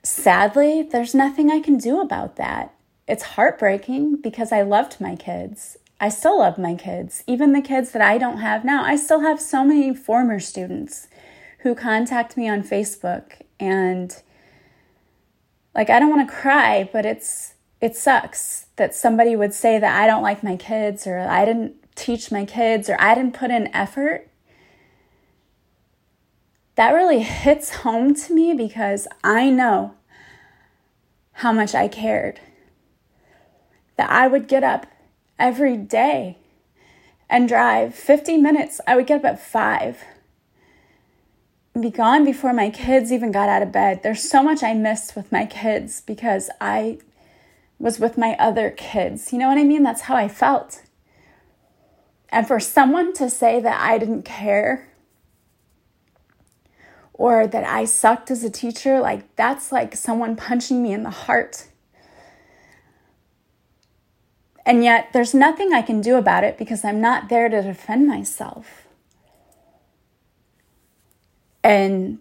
sadly, 0.02 0.82
there's 0.82 1.14
nothing 1.14 1.50
I 1.50 1.60
can 1.60 1.76
do 1.76 2.00
about 2.00 2.36
that. 2.36 2.74
It's 3.06 3.22
heartbreaking 3.22 4.16
because 4.16 4.52
I 4.52 4.62
loved 4.62 5.00
my 5.00 5.16
kids 5.16 5.76
I 6.02 6.08
still 6.08 6.40
love 6.40 6.58
my 6.58 6.74
kids, 6.74 7.22
even 7.28 7.52
the 7.52 7.60
kids 7.60 7.92
that 7.92 8.02
I 8.02 8.18
don't 8.18 8.38
have 8.38 8.64
now. 8.64 8.82
I 8.82 8.96
still 8.96 9.20
have 9.20 9.40
so 9.40 9.62
many 9.62 9.94
former 9.94 10.40
students 10.40 11.06
who 11.60 11.76
contact 11.76 12.36
me 12.36 12.48
on 12.48 12.64
Facebook 12.64 13.34
and 13.60 14.20
like 15.74 15.90
I 15.90 15.98
don't 15.98 16.10
want 16.10 16.28
to 16.28 16.34
cry, 16.34 16.88
but 16.92 17.06
it's 17.06 17.54
it 17.80 17.96
sucks 17.96 18.66
that 18.76 18.94
somebody 18.94 19.34
would 19.34 19.52
say 19.52 19.78
that 19.78 20.00
I 20.00 20.06
don't 20.06 20.22
like 20.22 20.44
my 20.44 20.56
kids 20.56 21.06
or 21.06 21.18
I 21.18 21.44
didn't 21.44 21.74
teach 21.94 22.30
my 22.30 22.44
kids 22.44 22.88
or 22.88 22.96
I 23.00 23.14
didn't 23.14 23.34
put 23.34 23.50
in 23.50 23.74
effort. 23.74 24.28
That 26.76 26.92
really 26.92 27.20
hits 27.20 27.76
home 27.76 28.14
to 28.14 28.32
me 28.32 28.54
because 28.54 29.08
I 29.24 29.50
know 29.50 29.94
how 31.32 31.52
much 31.52 31.74
I 31.74 31.88
cared. 31.88 32.40
That 33.96 34.10
I 34.10 34.28
would 34.28 34.48
get 34.48 34.64
up 34.64 34.86
every 35.38 35.76
day 35.76 36.38
and 37.28 37.48
drive 37.48 37.94
50 37.94 38.36
minutes. 38.36 38.80
I 38.86 38.94
would 38.94 39.06
get 39.06 39.24
up 39.24 39.24
at 39.24 39.40
5 39.40 39.96
and 39.96 40.06
be 41.80 41.90
gone 41.90 42.24
before 42.24 42.52
my 42.52 42.68
kids 42.68 43.10
even 43.10 43.32
got 43.32 43.48
out 43.48 43.62
of 43.62 43.72
bed. 43.72 44.02
There's 44.02 44.28
so 44.28 44.42
much 44.42 44.62
I 44.62 44.74
missed 44.74 45.16
with 45.16 45.32
my 45.32 45.46
kids 45.46 46.02
because 46.02 46.50
I 46.60 46.98
was 47.78 47.98
with 47.98 48.18
my 48.18 48.36
other 48.38 48.70
kids. 48.70 49.32
You 49.32 49.38
know 49.38 49.48
what 49.48 49.58
I 49.58 49.64
mean? 49.64 49.82
That's 49.82 50.02
how 50.02 50.14
I 50.14 50.28
felt. 50.28 50.82
And 52.28 52.46
for 52.46 52.60
someone 52.60 53.12
to 53.14 53.28
say 53.28 53.60
that 53.60 53.80
I 53.80 53.98
didn't 53.98 54.24
care 54.24 54.88
or 57.12 57.46
that 57.46 57.64
I 57.64 57.84
sucked 57.84 58.30
as 58.30 58.44
a 58.44 58.50
teacher, 58.50 59.00
like 59.00 59.34
that's 59.36 59.72
like 59.72 59.96
someone 59.96 60.36
punching 60.36 60.82
me 60.82 60.92
in 60.92 61.02
the 61.02 61.10
heart. 61.10 61.68
And 64.64 64.84
yet, 64.84 65.08
there's 65.12 65.34
nothing 65.34 65.72
I 65.72 65.82
can 65.82 66.00
do 66.00 66.16
about 66.16 66.44
it 66.44 66.56
because 66.56 66.84
I'm 66.84 67.00
not 67.00 67.28
there 67.28 67.48
to 67.48 67.62
defend 67.62 68.06
myself. 68.06 68.81
And 71.62 72.18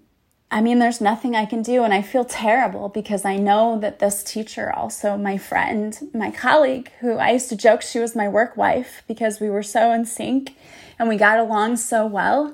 I 0.53 0.59
mean, 0.59 0.79
there's 0.79 0.99
nothing 0.99 1.35
I 1.35 1.45
can 1.45 1.61
do. 1.61 1.83
And 1.83 1.93
I 1.93 2.01
feel 2.01 2.25
terrible 2.25 2.89
because 2.89 3.23
I 3.23 3.37
know 3.37 3.79
that 3.79 3.99
this 3.99 4.21
teacher, 4.21 4.71
also 4.71 5.17
my 5.17 5.37
friend, 5.37 5.97
my 6.13 6.29
colleague, 6.29 6.91
who 6.99 7.13
I 7.13 7.31
used 7.31 7.49
to 7.49 7.55
joke 7.55 7.81
she 7.81 7.99
was 7.99 8.15
my 8.15 8.27
work 8.27 8.57
wife 8.57 9.01
because 9.07 9.39
we 9.39 9.49
were 9.49 9.63
so 9.63 9.93
in 9.93 10.05
sync 10.05 10.55
and 10.99 11.07
we 11.07 11.15
got 11.15 11.39
along 11.39 11.77
so 11.77 12.05
well. 12.05 12.53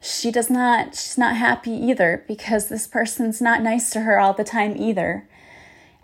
She 0.00 0.30
does 0.30 0.50
not, 0.50 0.94
she's 0.94 1.16
not 1.16 1.36
happy 1.36 1.70
either 1.70 2.24
because 2.28 2.68
this 2.68 2.86
person's 2.86 3.40
not 3.40 3.62
nice 3.62 3.88
to 3.90 4.00
her 4.00 4.18
all 4.18 4.34
the 4.34 4.44
time 4.44 4.76
either. 4.76 5.26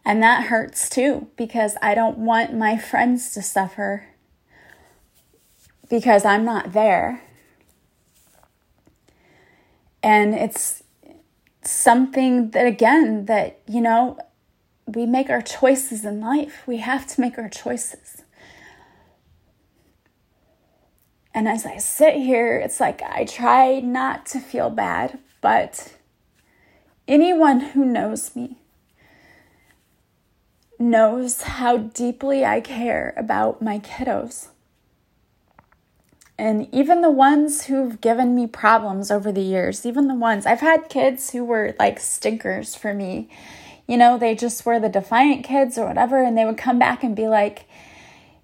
And 0.04 0.22
that 0.22 0.44
hurts 0.44 0.88
too 0.88 1.28
because 1.36 1.76
I 1.82 1.94
don't 1.94 2.16
want 2.16 2.54
my 2.54 2.78
friends 2.78 3.32
to 3.34 3.42
suffer 3.42 4.06
because 5.90 6.24
I'm 6.24 6.44
not 6.44 6.72
there. 6.72 7.22
And 10.02 10.34
it's 10.34 10.82
something 11.62 12.50
that, 12.50 12.66
again, 12.66 13.26
that, 13.26 13.60
you 13.66 13.80
know, 13.80 14.18
we 14.86 15.06
make 15.06 15.28
our 15.28 15.42
choices 15.42 16.04
in 16.04 16.20
life. 16.20 16.62
We 16.66 16.78
have 16.78 17.06
to 17.08 17.20
make 17.20 17.38
our 17.38 17.48
choices. 17.48 18.22
And 21.34 21.46
as 21.46 21.66
I 21.66 21.76
sit 21.76 22.14
here, 22.14 22.56
it's 22.58 22.80
like 22.80 23.02
I 23.02 23.24
try 23.24 23.80
not 23.80 24.26
to 24.26 24.40
feel 24.40 24.70
bad, 24.70 25.18
but 25.40 25.94
anyone 27.06 27.60
who 27.60 27.84
knows 27.84 28.34
me 28.34 28.58
knows 30.78 31.42
how 31.42 31.76
deeply 31.76 32.44
I 32.44 32.60
care 32.60 33.14
about 33.16 33.60
my 33.60 33.78
kiddos. 33.78 34.48
And 36.38 36.72
even 36.72 37.00
the 37.00 37.10
ones 37.10 37.64
who've 37.64 38.00
given 38.00 38.34
me 38.34 38.46
problems 38.46 39.10
over 39.10 39.32
the 39.32 39.42
years, 39.42 39.84
even 39.84 40.06
the 40.06 40.14
ones 40.14 40.46
I've 40.46 40.60
had 40.60 40.88
kids 40.88 41.30
who 41.30 41.44
were 41.44 41.74
like 41.80 41.98
stinkers 41.98 42.76
for 42.76 42.94
me. 42.94 43.28
You 43.88 43.96
know, 43.96 44.18
they 44.18 44.34
just 44.36 44.64
were 44.64 44.78
the 44.78 44.88
defiant 44.88 45.44
kids 45.44 45.76
or 45.76 45.86
whatever, 45.86 46.22
and 46.22 46.38
they 46.38 46.44
would 46.44 46.58
come 46.58 46.78
back 46.78 47.02
and 47.02 47.16
be 47.16 47.26
like, 47.26 47.66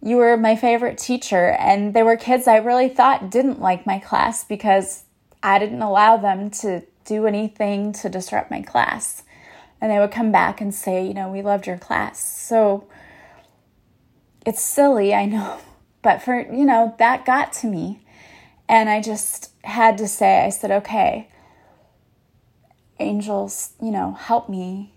you 0.02 0.16
were 0.16 0.37
my 0.37 0.57
favorite 0.57 0.98
teacher. 0.98 1.50
And 1.50 1.94
they 1.94 2.02
were 2.02 2.16
kids 2.16 2.48
I 2.48 2.57
really 2.57 2.88
thought 2.88 3.30
didn't 3.30 3.61
like 3.61 3.87
my 3.87 3.98
class 3.98 4.42
because 4.42 5.04
I 5.42 5.59
didn't 5.59 5.83
allow 5.83 6.16
them 6.16 6.50
to 6.50 6.83
do 7.04 7.26
anything 7.26 7.92
to 7.92 8.09
disrupt 8.09 8.50
my 8.50 8.62
class. 8.62 9.22
And 9.80 9.90
they 9.90 9.98
would 9.98 10.11
come 10.11 10.33
back 10.33 10.61
and 10.61 10.74
say, 10.74 11.07
you 11.07 11.14
know, 11.14 11.30
we 11.30 11.42
loved 11.42 11.66
your 11.66 11.78
class. 11.78 12.18
So 12.18 12.88
it's 14.46 14.62
silly, 14.62 15.14
I 15.14 15.26
know, 15.26 15.61
but 16.05 16.23
for, 16.23 16.38
you 16.38 16.67
know, 16.67 16.95
that 16.99 17.25
got 17.25 17.53
to 17.55 17.67
me. 17.67 17.99
And 18.69 18.88
I 18.88 19.01
just 19.01 19.51
had 19.64 19.99
to 19.99 20.07
say, 20.07 20.45
I 20.45 20.51
said, 20.51 20.71
okay, 20.71 21.29
angels, 23.01 23.73
you 23.83 23.90
know, 23.90 24.12
help 24.12 24.49
me. 24.49 24.93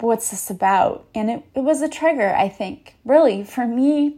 What's 0.00 0.30
this 0.30 0.50
about? 0.50 1.06
And 1.14 1.30
it, 1.30 1.42
it 1.54 1.60
was 1.60 1.80
a 1.80 1.88
trigger, 1.88 2.34
I 2.34 2.48
think, 2.48 2.96
really, 3.04 3.44
for 3.44 3.64
me 3.64 4.16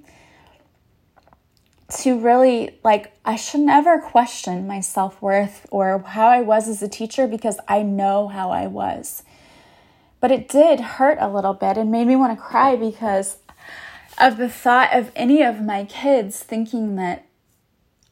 to 1.99 2.19
really, 2.19 2.79
like, 2.83 3.13
I 3.25 3.37
should 3.37 3.61
never 3.61 4.01
question 4.01 4.67
my 4.67 4.81
self 4.81 5.21
worth 5.21 5.67
or 5.71 5.99
how 5.99 6.29
I 6.29 6.41
was 6.41 6.67
as 6.67 6.83
a 6.83 6.89
teacher 6.89 7.27
because 7.27 7.59
I 7.69 7.83
know 7.83 8.29
how 8.29 8.51
I 8.51 8.67
was. 8.67 9.23
But 10.21 10.33
it 10.33 10.49
did 10.49 10.81
hurt 10.81 11.19
a 11.21 11.29
little 11.29 11.53
bit 11.53 11.77
and 11.77 11.93
made 11.93 12.07
me 12.07 12.17
want 12.17 12.37
to 12.37 12.43
cry 12.43 12.75
because 12.75 13.37
of 14.19 14.37
the 14.37 14.49
thought 14.49 14.95
of 14.95 15.13
any 15.15 15.43
of 15.43 15.61
my 15.61 15.85
kids 15.85 16.43
thinking 16.43 16.97
that 16.97 17.27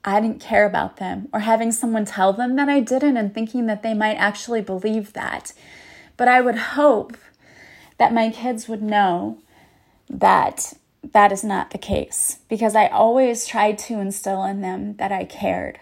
I 0.05 0.21
didn't 0.21 0.40
care 0.40 0.67
about 0.67 0.99
them 0.99 1.29
or 1.33 1.40
having 1.40 1.73
someone 1.73 2.05
tell 2.05 2.33
them 2.33 2.57
that 2.57 2.69
I 2.69 2.81
didn't 2.81 3.17
and 3.17 3.33
thinking 3.33 3.67
that 3.67 3.83
they 3.83 3.95
might 3.95 4.17
actually 4.17 4.61
believe 4.61 5.14
that. 5.14 5.53
But 6.17 6.29
I 6.29 6.40
would 6.43 6.57
hope 6.57 7.17
that 7.99 8.12
my 8.12 8.31
kids 8.31 8.69
would 8.69 8.83
know 8.83 9.38
that 10.11 10.75
that 11.12 11.33
is 11.33 11.43
not 11.43 11.71
the 11.71 11.79
case 11.79 12.38
because 12.49 12.77
I 12.77 12.87
always 12.88 13.47
tried 13.47 13.79
to 13.81 13.99
instill 13.99 14.45
in 14.45 14.61
them 14.61 14.97
that 14.97 15.12
I 15.12 15.25
cared. 15.25 15.81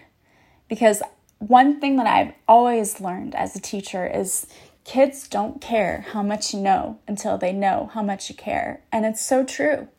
Because 0.69 1.03
one 1.39 1.81
thing 1.81 1.97
that 1.97 2.07
I've 2.07 2.33
always 2.47 3.01
learned 3.01 3.35
as 3.35 3.55
a 3.55 3.61
teacher 3.61 4.07
is 4.07 4.47
kids 4.85 5.27
don't 5.27 5.59
care 5.59 6.05
how 6.11 6.23
much 6.23 6.53
you 6.53 6.61
know 6.61 6.99
until 7.07 7.37
they 7.37 7.51
know 7.51 7.89
how 7.93 8.01
much 8.01 8.29
you 8.29 8.35
care. 8.35 8.81
And 8.91 9.05
it's 9.05 9.25
so 9.25 9.43
true 9.43 9.89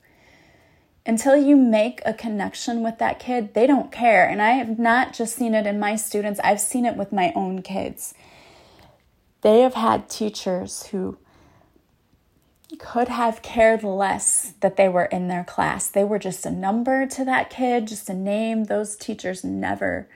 until 1.06 1.36
you 1.36 1.56
make 1.56 2.00
a 2.06 2.14
connection 2.14 2.82
with 2.82 2.98
that 2.98 3.18
kid, 3.18 3.54
they 3.54 3.66
don't 3.66 3.92
care. 3.92 4.26
And 4.26 4.40
I 4.40 4.52
have 4.52 4.78
not 4.78 5.12
just 5.12 5.36
seen 5.36 5.54
it 5.54 5.66
in 5.66 5.78
my 5.78 5.96
students, 5.96 6.40
I've 6.42 6.60
seen 6.60 6.86
it 6.86 6.96
with 6.96 7.12
my 7.12 7.32
own 7.36 7.62
kids. 7.62 8.14
They 9.42 9.60
have 9.60 9.74
had 9.74 10.08
teachers 10.08 10.86
who 10.86 11.18
could 12.78 13.08
have 13.08 13.42
cared 13.42 13.84
less 13.84 14.54
that 14.60 14.76
they 14.76 14.88
were 14.88 15.04
in 15.04 15.28
their 15.28 15.44
class. 15.44 15.88
They 15.88 16.04
were 16.04 16.18
just 16.18 16.46
a 16.46 16.50
number 16.50 17.06
to 17.06 17.24
that 17.24 17.50
kid, 17.50 17.86
just 17.86 18.08
a 18.08 18.14
name. 18.14 18.64
Those 18.64 18.96
teachers 18.96 19.44
never, 19.44 20.08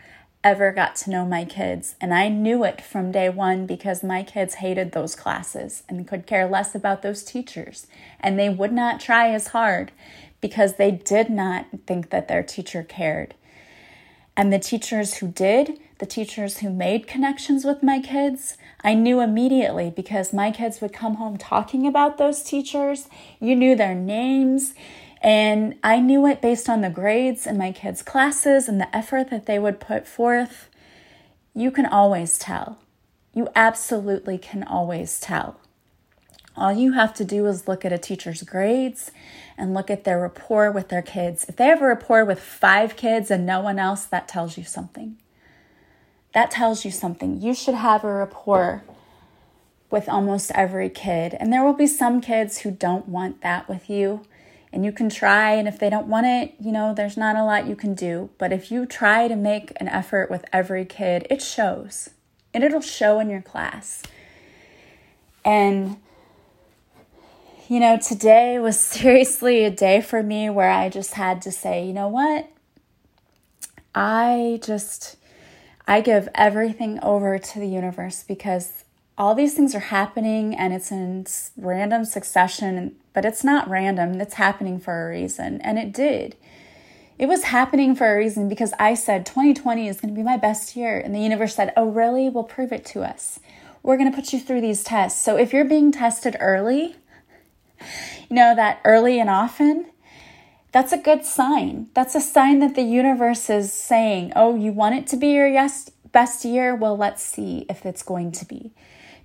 ever 0.42 0.72
got 0.72 0.96
to 0.96 1.10
know 1.10 1.26
my 1.26 1.44
kids. 1.44 1.94
And 2.00 2.14
I 2.14 2.28
knew 2.28 2.64
it 2.64 2.80
from 2.80 3.12
day 3.12 3.28
one 3.28 3.66
because 3.66 4.02
my 4.02 4.22
kids 4.22 4.54
hated 4.54 4.92
those 4.92 5.14
classes 5.14 5.82
and 5.88 6.08
could 6.08 6.26
care 6.26 6.48
less 6.48 6.74
about 6.74 7.02
those 7.02 7.22
teachers. 7.22 7.86
And 8.18 8.38
they 8.38 8.48
would 8.48 8.72
not 8.72 8.98
try 8.98 9.30
as 9.30 9.48
hard 9.48 9.92
because 10.40 10.74
they 10.74 10.90
did 10.90 11.30
not 11.30 11.66
think 11.86 12.10
that 12.10 12.28
their 12.28 12.42
teacher 12.42 12.82
cared. 12.82 13.34
And 14.36 14.52
the 14.52 14.58
teachers 14.58 15.14
who 15.14 15.28
did, 15.28 15.80
the 15.98 16.06
teachers 16.06 16.58
who 16.58 16.70
made 16.70 17.08
connections 17.08 17.64
with 17.64 17.82
my 17.82 17.98
kids, 18.00 18.56
I 18.82 18.94
knew 18.94 19.20
immediately 19.20 19.90
because 19.90 20.32
my 20.32 20.52
kids 20.52 20.80
would 20.80 20.92
come 20.92 21.16
home 21.16 21.38
talking 21.38 21.86
about 21.86 22.18
those 22.18 22.44
teachers. 22.44 23.08
You 23.40 23.56
knew 23.56 23.74
their 23.74 23.96
names. 23.96 24.74
And 25.20 25.74
I 25.82 25.98
knew 25.98 26.24
it 26.26 26.40
based 26.40 26.68
on 26.68 26.80
the 26.80 26.90
grades 26.90 27.46
in 27.46 27.58
my 27.58 27.72
kids' 27.72 28.02
classes 28.02 28.68
and 28.68 28.80
the 28.80 28.96
effort 28.96 29.30
that 29.30 29.46
they 29.46 29.58
would 29.58 29.80
put 29.80 30.06
forth. 30.06 30.68
You 31.54 31.72
can 31.72 31.86
always 31.86 32.38
tell. 32.38 32.78
You 33.34 33.48
absolutely 33.56 34.38
can 34.38 34.62
always 34.62 35.18
tell. 35.18 35.60
All 36.58 36.72
you 36.72 36.92
have 36.92 37.14
to 37.14 37.24
do 37.24 37.46
is 37.46 37.68
look 37.68 37.84
at 37.84 37.92
a 37.92 37.98
teacher's 37.98 38.42
grades 38.42 39.12
and 39.56 39.74
look 39.74 39.90
at 39.90 40.04
their 40.04 40.20
rapport 40.20 40.70
with 40.70 40.88
their 40.88 41.02
kids. 41.02 41.44
If 41.48 41.56
they 41.56 41.66
have 41.66 41.80
a 41.80 41.86
rapport 41.86 42.24
with 42.24 42.40
five 42.40 42.96
kids 42.96 43.30
and 43.30 43.46
no 43.46 43.60
one 43.60 43.78
else, 43.78 44.04
that 44.04 44.28
tells 44.28 44.58
you 44.58 44.64
something. 44.64 45.16
That 46.34 46.50
tells 46.50 46.84
you 46.84 46.90
something. 46.90 47.40
You 47.40 47.54
should 47.54 47.74
have 47.74 48.04
a 48.04 48.12
rapport 48.12 48.82
with 49.90 50.08
almost 50.08 50.50
every 50.54 50.90
kid. 50.90 51.34
And 51.38 51.52
there 51.52 51.64
will 51.64 51.72
be 51.72 51.86
some 51.86 52.20
kids 52.20 52.58
who 52.58 52.70
don't 52.70 53.08
want 53.08 53.40
that 53.42 53.68
with 53.68 53.88
you. 53.88 54.22
And 54.70 54.84
you 54.84 54.92
can 54.92 55.08
try, 55.08 55.52
and 55.52 55.66
if 55.66 55.78
they 55.78 55.88
don't 55.88 56.08
want 56.08 56.26
it, 56.26 56.54
you 56.60 56.70
know, 56.72 56.92
there's 56.92 57.16
not 57.16 57.36
a 57.36 57.44
lot 57.44 57.66
you 57.66 57.74
can 57.74 57.94
do. 57.94 58.28
But 58.36 58.52
if 58.52 58.70
you 58.70 58.84
try 58.84 59.26
to 59.26 59.34
make 59.34 59.72
an 59.76 59.88
effort 59.88 60.30
with 60.30 60.44
every 60.52 60.84
kid, 60.84 61.26
it 61.30 61.40
shows. 61.40 62.10
And 62.52 62.62
it'll 62.62 62.82
show 62.82 63.18
in 63.18 63.30
your 63.30 63.40
class. 63.40 64.02
And 65.42 65.96
you 67.68 67.80
know, 67.80 67.98
today 67.98 68.58
was 68.58 68.80
seriously 68.80 69.64
a 69.64 69.70
day 69.70 70.00
for 70.00 70.22
me 70.22 70.50
where 70.50 70.70
I 70.70 70.88
just 70.88 71.14
had 71.14 71.42
to 71.42 71.52
say, 71.52 71.86
you 71.86 71.92
know 71.92 72.08
what? 72.08 72.50
I 73.94 74.60
just, 74.62 75.16
I 75.86 76.00
give 76.00 76.28
everything 76.34 76.98
over 77.02 77.38
to 77.38 77.58
the 77.58 77.68
universe 77.68 78.24
because 78.26 78.84
all 79.16 79.34
these 79.34 79.54
things 79.54 79.74
are 79.74 79.80
happening 79.80 80.54
and 80.54 80.72
it's 80.72 80.90
in 80.90 81.26
random 81.56 82.04
succession, 82.04 82.96
but 83.12 83.24
it's 83.24 83.42
not 83.42 83.68
random. 83.68 84.20
It's 84.20 84.34
happening 84.34 84.78
for 84.78 85.06
a 85.06 85.10
reason. 85.10 85.60
And 85.60 85.78
it 85.78 85.92
did. 85.92 86.36
It 87.18 87.26
was 87.26 87.44
happening 87.44 87.96
for 87.96 88.12
a 88.12 88.16
reason 88.16 88.48
because 88.48 88.72
I 88.78 88.94
said 88.94 89.26
2020 89.26 89.88
is 89.88 90.00
going 90.00 90.14
to 90.14 90.18
be 90.18 90.24
my 90.24 90.36
best 90.36 90.76
year. 90.76 91.00
And 91.00 91.12
the 91.12 91.20
universe 91.20 91.56
said, 91.56 91.72
Oh, 91.76 91.88
really? 91.88 92.28
We'll 92.28 92.44
prove 92.44 92.72
it 92.72 92.84
to 92.86 93.02
us. 93.02 93.40
We're 93.82 93.96
going 93.96 94.10
to 94.10 94.14
put 94.14 94.32
you 94.32 94.38
through 94.38 94.60
these 94.60 94.84
tests. 94.84 95.20
So 95.20 95.36
if 95.36 95.52
you're 95.52 95.64
being 95.64 95.90
tested 95.90 96.36
early, 96.38 96.94
you 98.28 98.36
know, 98.36 98.54
that 98.54 98.80
early 98.84 99.20
and 99.20 99.30
often, 99.30 99.86
that's 100.72 100.92
a 100.92 100.98
good 100.98 101.24
sign. 101.24 101.88
That's 101.94 102.14
a 102.14 102.20
sign 102.20 102.58
that 102.60 102.74
the 102.74 102.82
universe 102.82 103.48
is 103.48 103.72
saying, 103.72 104.32
oh, 104.36 104.54
you 104.54 104.72
want 104.72 104.96
it 104.96 105.06
to 105.08 105.16
be 105.16 105.28
your 105.28 105.48
yes, 105.48 105.90
best 106.12 106.44
year? 106.44 106.74
Well, 106.74 106.96
let's 106.96 107.22
see 107.22 107.64
if 107.68 107.86
it's 107.86 108.02
going 108.02 108.32
to 108.32 108.44
be. 108.44 108.72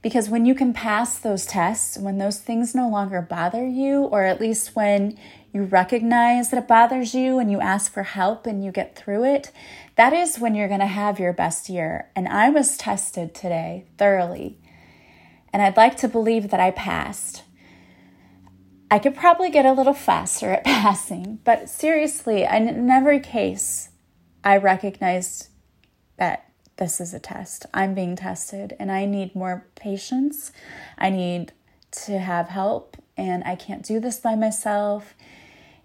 Because 0.02 0.30
when 0.30 0.46
you 0.46 0.54
can 0.54 0.74
pass 0.74 1.18
those 1.18 1.46
tests, 1.46 1.98
when 1.98 2.18
those 2.18 2.40
things 2.40 2.76
no 2.76 2.90
longer 2.90 3.22
bother 3.22 3.66
you, 3.66 4.04
or 4.04 4.24
at 4.24 4.42
least 4.42 4.76
when 4.76 5.18
you 5.54 5.64
recognize 5.64 6.50
that 6.50 6.58
it 6.58 6.68
bothers 6.68 7.14
you 7.14 7.40
and 7.40 7.52
you 7.52 7.62
ask 7.62 7.92
for 7.94 8.04
help 8.04 8.46
and 8.46 8.66
you 8.66 8.72
get 8.72 8.96
through 8.96 9.24
it, 9.24 9.52
that 9.96 10.12
is 10.12 10.40
when 10.40 10.56
you're 10.56 10.68
going 10.68 10.80
to 10.80 10.86
have 10.88 11.20
your 11.20 11.32
best 11.32 11.70
year. 11.70 12.10
And 12.16 12.28
I 12.28 12.50
was 12.50 12.78
tested 12.78 13.34
today 13.34 13.86
thoroughly. 13.98 14.58
And 15.54 15.62
I'd 15.62 15.78
like 15.78 15.96
to 15.98 16.08
believe 16.08 16.50
that 16.50 16.60
I 16.60 16.72
passed. 16.72 17.43
I 18.94 19.00
could 19.00 19.16
probably 19.16 19.50
get 19.50 19.66
a 19.66 19.72
little 19.72 19.96
faster 19.96 20.52
at 20.52 20.64
passing, 20.66 21.40
but 21.44 21.68
seriously, 21.68 22.44
in 22.44 22.92
every 22.92 23.20
case, 23.20 23.90
I 24.44 24.58
recognized 24.58 25.48
that 26.18 26.52
this 26.78 27.02
is 27.02 27.12
a 27.12 27.20
test. 27.20 27.66
I'm 27.74 27.96
being 27.96 28.16
tested 28.16 28.76
and 28.80 28.92
I 28.92 29.08
need 29.08 29.36
more 29.36 29.66
patience. 29.74 30.52
I 30.96 31.10
need 31.10 31.54
to 32.04 32.20
have 32.20 32.50
help 32.50 32.96
and 33.18 33.44
I 33.46 33.56
can't 33.56 33.84
do 33.84 34.00
this 34.00 34.20
by 34.20 34.36
myself. 34.36 35.16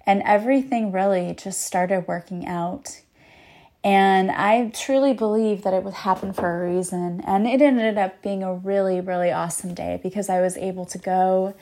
And 0.04 0.22
everything 0.26 0.92
really 0.92 1.34
just 1.34 1.62
started 1.62 2.06
working 2.06 2.46
out. 2.46 3.00
And 3.82 4.30
I 4.30 4.68
truly 4.74 5.14
believe 5.14 5.62
that 5.62 5.72
it 5.72 5.82
would 5.82 5.94
happen 5.94 6.34
for 6.34 6.62
a 6.62 6.74
reason. 6.74 7.22
And 7.26 7.46
it 7.46 7.62
ended 7.62 7.96
up 7.96 8.20
being 8.20 8.42
a 8.42 8.52
really, 8.52 9.00
really 9.00 9.30
awesome 9.30 9.72
day 9.72 9.98
because 10.02 10.28
I 10.28 10.42
was 10.42 10.58
able 10.58 10.84
to 10.84 10.98
go 10.98 11.54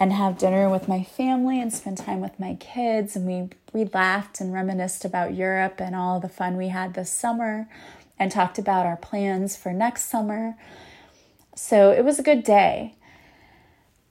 and 0.00 0.12
have 0.12 0.38
dinner 0.38 0.68
with 0.70 0.88
my 0.88 1.02
family 1.02 1.60
and 1.60 1.72
spend 1.72 1.98
time 1.98 2.20
with 2.20 2.38
my 2.38 2.54
kids. 2.54 3.16
And 3.16 3.26
we, 3.26 3.50
we 3.72 3.90
laughed 3.92 4.40
and 4.40 4.52
reminisced 4.52 5.04
about 5.04 5.34
Europe 5.34 5.80
and 5.80 5.96
all 5.96 6.20
the 6.20 6.28
fun 6.28 6.56
we 6.56 6.68
had 6.68 6.94
this 6.94 7.10
summer 7.10 7.68
and 8.18 8.30
talked 8.30 8.58
about 8.58 8.86
our 8.86 8.96
plans 8.96 9.56
for 9.56 9.72
next 9.72 10.04
summer. 10.04 10.56
So 11.54 11.90
it 11.90 12.04
was 12.04 12.18
a 12.18 12.22
good 12.22 12.44
day. 12.44 12.94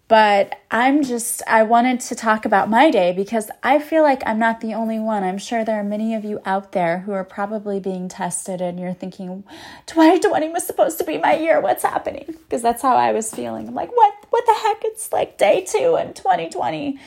But 0.08 0.62
I'm 0.72 1.04
just, 1.04 1.42
I 1.48 1.64
wanted 1.64 2.00
to 2.02 2.16
talk 2.16 2.46
about 2.46 2.70
my 2.70 2.90
day 2.90 3.12
because 3.12 3.52
I 3.62 3.80
feel 3.80 4.04
like 4.04 4.24
I'm 4.26 4.40
not 4.40 4.62
the 4.62 4.74
only 4.74 5.00
one. 5.00 5.24
I'm 5.24 5.38
sure 5.38 5.66
there 5.66 5.80
are 5.82 5.84
many 5.84 6.16
of 6.16 6.24
you 6.24 6.40
out 6.46 6.72
there 6.72 7.00
who 7.00 7.12
are 7.12 7.26
probably 7.26 7.82
being 7.82 8.08
tested 8.08 8.62
and 8.62 8.80
you're 8.80 8.94
thinking, 8.94 9.44
2020 9.88 10.50
was 10.50 10.66
supposed 10.66 10.98
to 11.00 11.04
be 11.04 11.18
my 11.18 11.36
year. 11.36 11.60
What's 11.60 11.84
happening? 11.84 12.24
Because 12.28 12.62
that's 12.62 12.82
how 12.82 12.96
I 12.96 13.12
was 13.12 13.34
feeling. 13.34 13.68
I'm 13.68 13.76
like, 13.76 13.92
what, 13.94 14.14
what 14.30 14.46
the 14.46 14.54
heck? 14.54 14.78
It's 14.86 15.12
like 15.12 15.38
day 15.38 15.66
two 15.68 15.98
in 15.98 16.14
2020. 16.14 16.98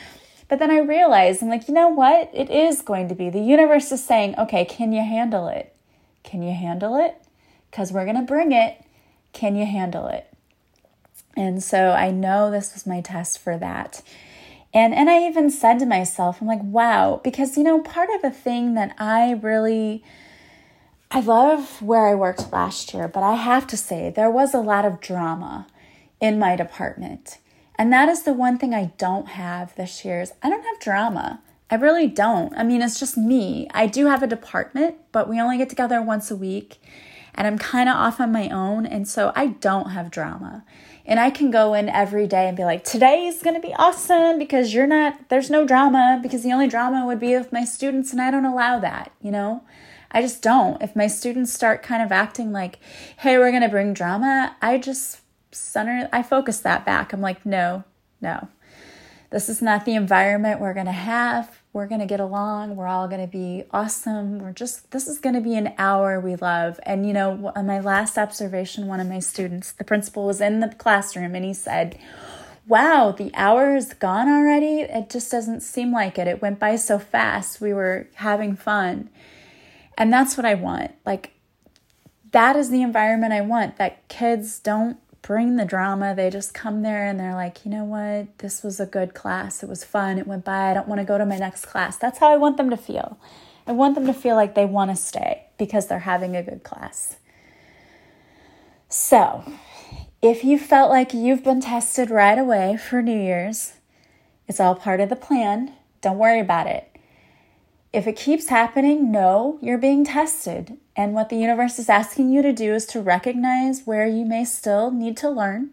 But 0.47 0.59
then 0.59 0.69
I 0.69 0.79
realized, 0.79 1.41
I'm 1.41 1.49
like, 1.49 1.67
you 1.67 1.73
know 1.73 1.87
what? 1.87 2.29
It 2.33 2.51
is 2.51 2.83
going 2.83 3.07
to 3.09 3.15
be. 3.15 3.31
The 3.31 3.39
universe 3.39 3.91
is 3.91 4.03
saying, 4.03 4.35
okay, 4.37 4.63
can 4.63 4.91
you 4.91 5.01
handle 5.01 5.47
it? 5.47 5.73
Can 6.21 6.43
you 6.43 6.53
handle 6.53 7.03
it? 7.03 7.15
Because 7.71 7.91
we're 7.91 8.05
going 8.05 8.17
to 8.17 8.21
bring 8.21 8.51
it. 8.51 8.83
Can 9.33 9.55
you 9.55 9.65
handle 9.65 10.05
it? 10.07 10.30
And 11.35 11.63
so 11.63 11.91
I 11.91 12.11
know 12.11 12.51
this 12.51 12.73
was 12.73 12.85
my 12.85 13.01
test 13.01 13.39
for 13.39 13.57
that. 13.57 14.01
And 14.73 14.93
and 14.93 15.09
I 15.09 15.25
even 15.27 15.49
said 15.49 15.79
to 15.79 15.85
myself, 15.85 16.41
I'm 16.41 16.47
like, 16.47 16.63
wow, 16.63 17.19
because 17.23 17.57
you 17.57 17.63
know, 17.63 17.81
part 17.81 18.09
of 18.13 18.21
the 18.21 18.31
thing 18.31 18.73
that 18.75 18.95
I 18.97 19.31
really 19.31 20.03
I 21.09 21.19
love 21.19 21.81
where 21.81 22.07
I 22.07 22.15
worked 22.15 22.53
last 22.53 22.93
year, 22.93 23.07
but 23.07 23.21
I 23.21 23.35
have 23.35 23.67
to 23.67 23.77
say 23.77 24.09
there 24.09 24.31
was 24.31 24.53
a 24.53 24.61
lot 24.61 24.85
of 24.85 25.01
drama 25.01 25.67
in 26.21 26.39
my 26.39 26.55
department. 26.55 27.37
And 27.75 27.91
that 27.91 28.07
is 28.07 28.23
the 28.23 28.33
one 28.33 28.57
thing 28.57 28.73
I 28.73 28.93
don't 28.97 29.29
have 29.29 29.75
this 29.75 30.05
year 30.05 30.21
is 30.21 30.33
I 30.41 30.49
don't 30.49 30.63
have 30.63 30.79
drama. 30.79 31.41
I 31.69 31.75
really 31.75 32.07
don't. 32.07 32.53
I 32.55 32.63
mean, 32.63 32.81
it's 32.81 32.99
just 32.99 33.17
me. 33.17 33.67
I 33.73 33.87
do 33.87 34.05
have 34.05 34.23
a 34.23 34.27
department, 34.27 34.97
but 35.11 35.27
we 35.27 35.41
only 35.41 35.57
get 35.57 35.69
together 35.69 36.01
once 36.01 36.29
a 36.31 36.35
week 36.35 36.79
and 37.33 37.47
I'm 37.47 37.57
kind 37.57 37.89
of 37.89 37.95
off 37.95 38.19
on 38.19 38.31
my 38.31 38.49
own. 38.49 38.85
And 38.85 39.07
so 39.07 39.31
I 39.35 39.47
don't 39.47 39.89
have 39.91 40.11
drama. 40.11 40.63
And 41.05 41.19
I 41.19 41.29
can 41.29 41.51
go 41.51 41.73
in 41.73 41.89
every 41.89 42.27
day 42.27 42.47
and 42.47 42.55
be 42.55 42.63
like, 42.63 42.83
today 42.83 43.25
is 43.25 43.41
going 43.41 43.55
to 43.55 43.67
be 43.67 43.73
awesome 43.75 44.37
because 44.37 44.73
you're 44.73 44.87
not, 44.87 45.29
there's 45.29 45.49
no 45.49 45.65
drama 45.65 46.19
because 46.21 46.43
the 46.43 46.51
only 46.51 46.67
drama 46.67 47.05
would 47.05 47.19
be 47.19 47.35
with 47.35 47.51
my 47.51 47.65
students 47.65 48.11
and 48.11 48.21
I 48.21 48.31
don't 48.31 48.45
allow 48.45 48.79
that, 48.79 49.11
you 49.21 49.31
know? 49.31 49.63
I 50.11 50.21
just 50.21 50.41
don't. 50.41 50.81
If 50.81 50.95
my 50.95 51.07
students 51.07 51.53
start 51.53 51.83
kind 51.83 52.03
of 52.03 52.11
acting 52.11 52.51
like, 52.51 52.79
hey, 53.17 53.37
we're 53.37 53.51
going 53.51 53.63
to 53.63 53.69
bring 53.69 53.93
drama, 53.93 54.55
I 54.61 54.77
just 54.77 55.21
center, 55.51 56.09
I 56.11 56.21
focus 56.23 56.59
that 56.59 56.85
back. 56.85 57.13
I'm 57.13 57.21
like, 57.21 57.45
no, 57.45 57.83
no. 58.19 58.49
This 59.29 59.47
is 59.47 59.61
not 59.61 59.85
the 59.85 59.95
environment 59.95 60.59
we're 60.59 60.73
going 60.73 60.87
to 60.87 60.91
have. 60.91 61.60
We're 61.73 61.87
going 61.87 62.01
to 62.01 62.07
get 62.07 62.19
along. 62.19 62.75
We're 62.75 62.87
all 62.87 63.07
going 63.07 63.21
to 63.21 63.31
be 63.31 63.63
awesome. 63.71 64.39
We're 64.39 64.51
just, 64.51 64.91
this 64.91 65.07
is 65.07 65.19
going 65.19 65.35
to 65.35 65.41
be 65.41 65.55
an 65.55 65.73
hour 65.77 66.19
we 66.19 66.35
love. 66.35 66.79
And, 66.83 67.07
you 67.07 67.13
know, 67.13 67.53
on 67.55 67.65
my 67.65 67.79
last 67.79 68.17
observation, 68.17 68.87
one 68.87 68.99
of 68.99 69.07
my 69.07 69.19
students, 69.19 69.71
the 69.71 69.85
principal 69.85 70.25
was 70.25 70.41
in 70.41 70.59
the 70.59 70.69
classroom 70.69 71.33
and 71.33 71.45
he 71.45 71.53
said, 71.53 71.97
Wow, 72.67 73.13
the 73.17 73.31
hour 73.33 73.75
is 73.75 73.93
gone 73.93 74.29
already. 74.29 74.81
It 74.81 75.09
just 75.09 75.31
doesn't 75.31 75.61
seem 75.61 75.91
like 75.91 76.19
it. 76.19 76.27
It 76.27 76.41
went 76.41 76.59
by 76.59 76.75
so 76.75 76.99
fast. 76.99 77.59
We 77.59 77.73
were 77.73 78.07
having 78.15 78.55
fun. 78.55 79.09
And 79.97 80.13
that's 80.13 80.37
what 80.37 80.45
I 80.45 80.53
want. 80.53 80.91
Like, 81.05 81.33
that 82.31 82.55
is 82.55 82.69
the 82.69 82.81
environment 82.81 83.33
I 83.33 83.41
want 83.41 83.77
that 83.77 84.07
kids 84.07 84.59
don't 84.59 84.97
bring 85.21 85.55
the 85.55 85.65
drama. 85.65 86.15
They 86.15 86.29
just 86.29 86.53
come 86.53 86.81
there 86.81 87.05
and 87.05 87.19
they're 87.19 87.35
like, 87.35 87.65
you 87.65 87.71
know 87.71 87.83
what? 87.83 88.37
This 88.39 88.63
was 88.63 88.79
a 88.79 88.85
good 88.85 89.13
class. 89.13 89.63
It 89.63 89.69
was 89.69 89.83
fun. 89.83 90.17
It 90.17 90.27
went 90.27 90.45
by. 90.45 90.71
I 90.71 90.73
don't 90.73 90.87
want 90.87 90.99
to 90.99 91.05
go 91.05 91.17
to 91.17 91.25
my 91.25 91.37
next 91.37 91.65
class. 91.65 91.97
That's 91.97 92.19
how 92.19 92.31
I 92.31 92.37
want 92.37 92.57
them 92.57 92.69
to 92.69 92.77
feel. 92.77 93.19
I 93.67 93.71
want 93.71 93.95
them 93.95 94.07
to 94.07 94.13
feel 94.13 94.35
like 94.35 94.55
they 94.55 94.65
want 94.65 94.91
to 94.91 94.97
stay 94.97 95.45
because 95.57 95.87
they're 95.87 95.99
having 95.99 96.35
a 96.35 96.43
good 96.43 96.63
class. 96.63 97.17
So, 98.89 99.43
if 100.21 100.43
you 100.43 100.59
felt 100.59 100.89
like 100.89 101.13
you've 101.13 101.43
been 101.43 101.61
tested 101.61 102.09
right 102.09 102.37
away 102.37 102.77
for 102.77 103.01
New 103.01 103.17
Year's, 103.17 103.73
it's 104.47 104.59
all 104.59 104.75
part 104.75 104.99
of 104.99 105.09
the 105.09 105.15
plan. 105.15 105.73
Don't 106.01 106.17
worry 106.17 106.39
about 106.39 106.67
it. 106.67 106.90
If 107.93 108.07
it 108.07 108.15
keeps 108.15 108.47
happening, 108.47 109.11
know 109.11 109.59
you're 109.61 109.77
being 109.77 110.05
tested. 110.05 110.77
And 110.95 111.13
what 111.13 111.29
the 111.29 111.35
universe 111.35 111.77
is 111.77 111.89
asking 111.89 112.31
you 112.31 112.41
to 112.41 112.53
do 112.53 112.73
is 112.73 112.85
to 112.87 113.01
recognize 113.01 113.81
where 113.85 114.07
you 114.07 114.25
may 114.25 114.45
still 114.45 114.91
need 114.91 115.17
to 115.17 115.29
learn, 115.29 115.71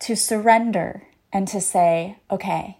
to 0.00 0.14
surrender, 0.14 1.04
and 1.32 1.48
to 1.48 1.60
say, 1.60 2.18
okay, 2.30 2.76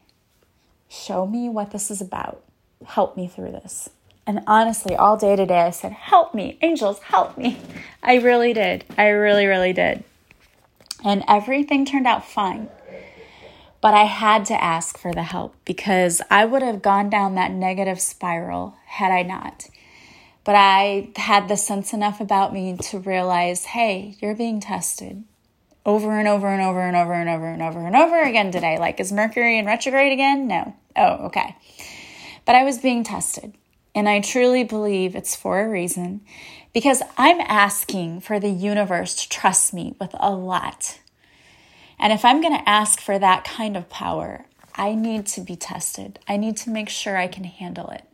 show 0.88 1.26
me 1.26 1.48
what 1.48 1.70
this 1.70 1.90
is 1.90 2.02
about. 2.02 2.44
Help 2.84 3.16
me 3.16 3.28
through 3.28 3.52
this. 3.52 3.88
And 4.26 4.42
honestly, 4.46 4.94
all 4.94 5.16
day 5.16 5.36
today, 5.36 5.62
I 5.62 5.70
said, 5.70 5.92
Help 5.92 6.34
me, 6.34 6.58
angels, 6.60 6.98
help 6.98 7.38
me. 7.38 7.58
I 8.02 8.16
really 8.16 8.52
did. 8.52 8.84
I 8.98 9.08
really, 9.08 9.46
really 9.46 9.72
did. 9.72 10.04
And 11.02 11.24
everything 11.26 11.86
turned 11.86 12.06
out 12.06 12.28
fine. 12.28 12.68
But 13.88 13.94
I 13.94 14.04
had 14.04 14.44
to 14.44 14.62
ask 14.62 14.98
for 14.98 15.14
the 15.14 15.22
help 15.22 15.56
because 15.64 16.20
I 16.30 16.44
would 16.44 16.60
have 16.60 16.82
gone 16.82 17.08
down 17.08 17.36
that 17.36 17.52
negative 17.52 18.02
spiral 18.02 18.76
had 18.84 19.10
I 19.10 19.22
not. 19.22 19.66
But 20.44 20.56
I 20.56 21.08
had 21.16 21.48
the 21.48 21.56
sense 21.56 21.94
enough 21.94 22.20
about 22.20 22.52
me 22.52 22.76
to 22.76 22.98
realize 22.98 23.64
hey, 23.64 24.14
you're 24.20 24.34
being 24.34 24.60
tested 24.60 25.24
over 25.86 26.18
and 26.18 26.28
over 26.28 26.48
and 26.48 26.60
over 26.60 26.82
and 26.82 26.98
over 26.98 27.14
and 27.14 27.30
over 27.30 27.46
and 27.46 27.62
over 27.62 27.86
and 27.86 27.96
over 27.96 28.20
again 28.20 28.52
today. 28.52 28.78
Like, 28.78 29.00
is 29.00 29.10
Mercury 29.10 29.58
in 29.58 29.64
retrograde 29.64 30.12
again? 30.12 30.46
No. 30.46 30.76
Oh, 30.94 31.24
okay. 31.28 31.56
But 32.44 32.56
I 32.56 32.64
was 32.64 32.76
being 32.76 33.04
tested. 33.04 33.54
And 33.94 34.06
I 34.06 34.20
truly 34.20 34.64
believe 34.64 35.16
it's 35.16 35.34
for 35.34 35.62
a 35.62 35.68
reason 35.70 36.20
because 36.74 37.00
I'm 37.16 37.40
asking 37.40 38.20
for 38.20 38.38
the 38.38 38.50
universe 38.50 39.14
to 39.14 39.28
trust 39.30 39.72
me 39.72 39.96
with 39.98 40.14
a 40.20 40.30
lot. 40.30 40.98
And 41.98 42.12
if 42.12 42.24
I'm 42.24 42.40
going 42.40 42.56
to 42.56 42.68
ask 42.68 43.00
for 43.00 43.18
that 43.18 43.44
kind 43.44 43.76
of 43.76 43.88
power, 43.88 44.46
I 44.74 44.94
need 44.94 45.26
to 45.26 45.40
be 45.40 45.56
tested. 45.56 46.18
I 46.28 46.36
need 46.36 46.56
to 46.58 46.70
make 46.70 46.88
sure 46.88 47.16
I 47.16 47.26
can 47.26 47.44
handle 47.44 47.90
it. 47.90 48.04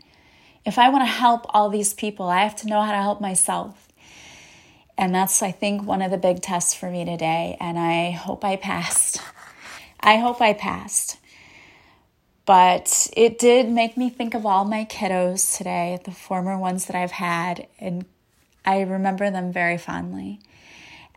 If 0.64 0.79
I 0.79 0.88
want 0.88 1.03
to 1.03 1.11
help 1.11 1.44
all 1.51 1.68
these 1.68 1.92
people, 1.92 2.29
I 2.29 2.42
have 2.42 2.57
to 2.57 2.66
know 2.66 2.81
how 2.81 2.92
to 2.92 3.03
help 3.03 3.20
myself. 3.20 3.88
And 4.97 5.14
that's, 5.14 5.42
I 5.42 5.51
think, 5.51 5.87
one 5.87 6.01
of 6.01 6.11
the 6.11 6.16
big 6.16 6.40
tests 6.40 6.73
for 6.73 6.90
me 6.90 7.05
today. 7.05 7.57
And 7.61 7.79
I 7.79 8.12
hope 8.12 8.44
I 8.44 8.57
passed. 8.57 9.20
I 10.01 10.16
hope 10.16 10.40
I 10.40 10.55
passed. 10.55 11.18
But 12.47 13.09
it 13.16 13.38
did 13.38 13.70
make 13.70 13.97
me 13.97 14.11
think 14.11 14.35
of 14.35 14.44
all 14.44 14.64
my 14.64 14.85
kiddos 14.85 15.57
today, 15.57 15.99
the 16.05 16.11
former 16.11 16.59
ones 16.59 16.87
that 16.87 16.97
I've 16.97 17.12
had, 17.12 17.66
and 17.81 18.05
I 18.66 18.81
remember 18.83 19.31
them 19.31 19.53
very 19.53 19.79
fondly. 19.79 20.40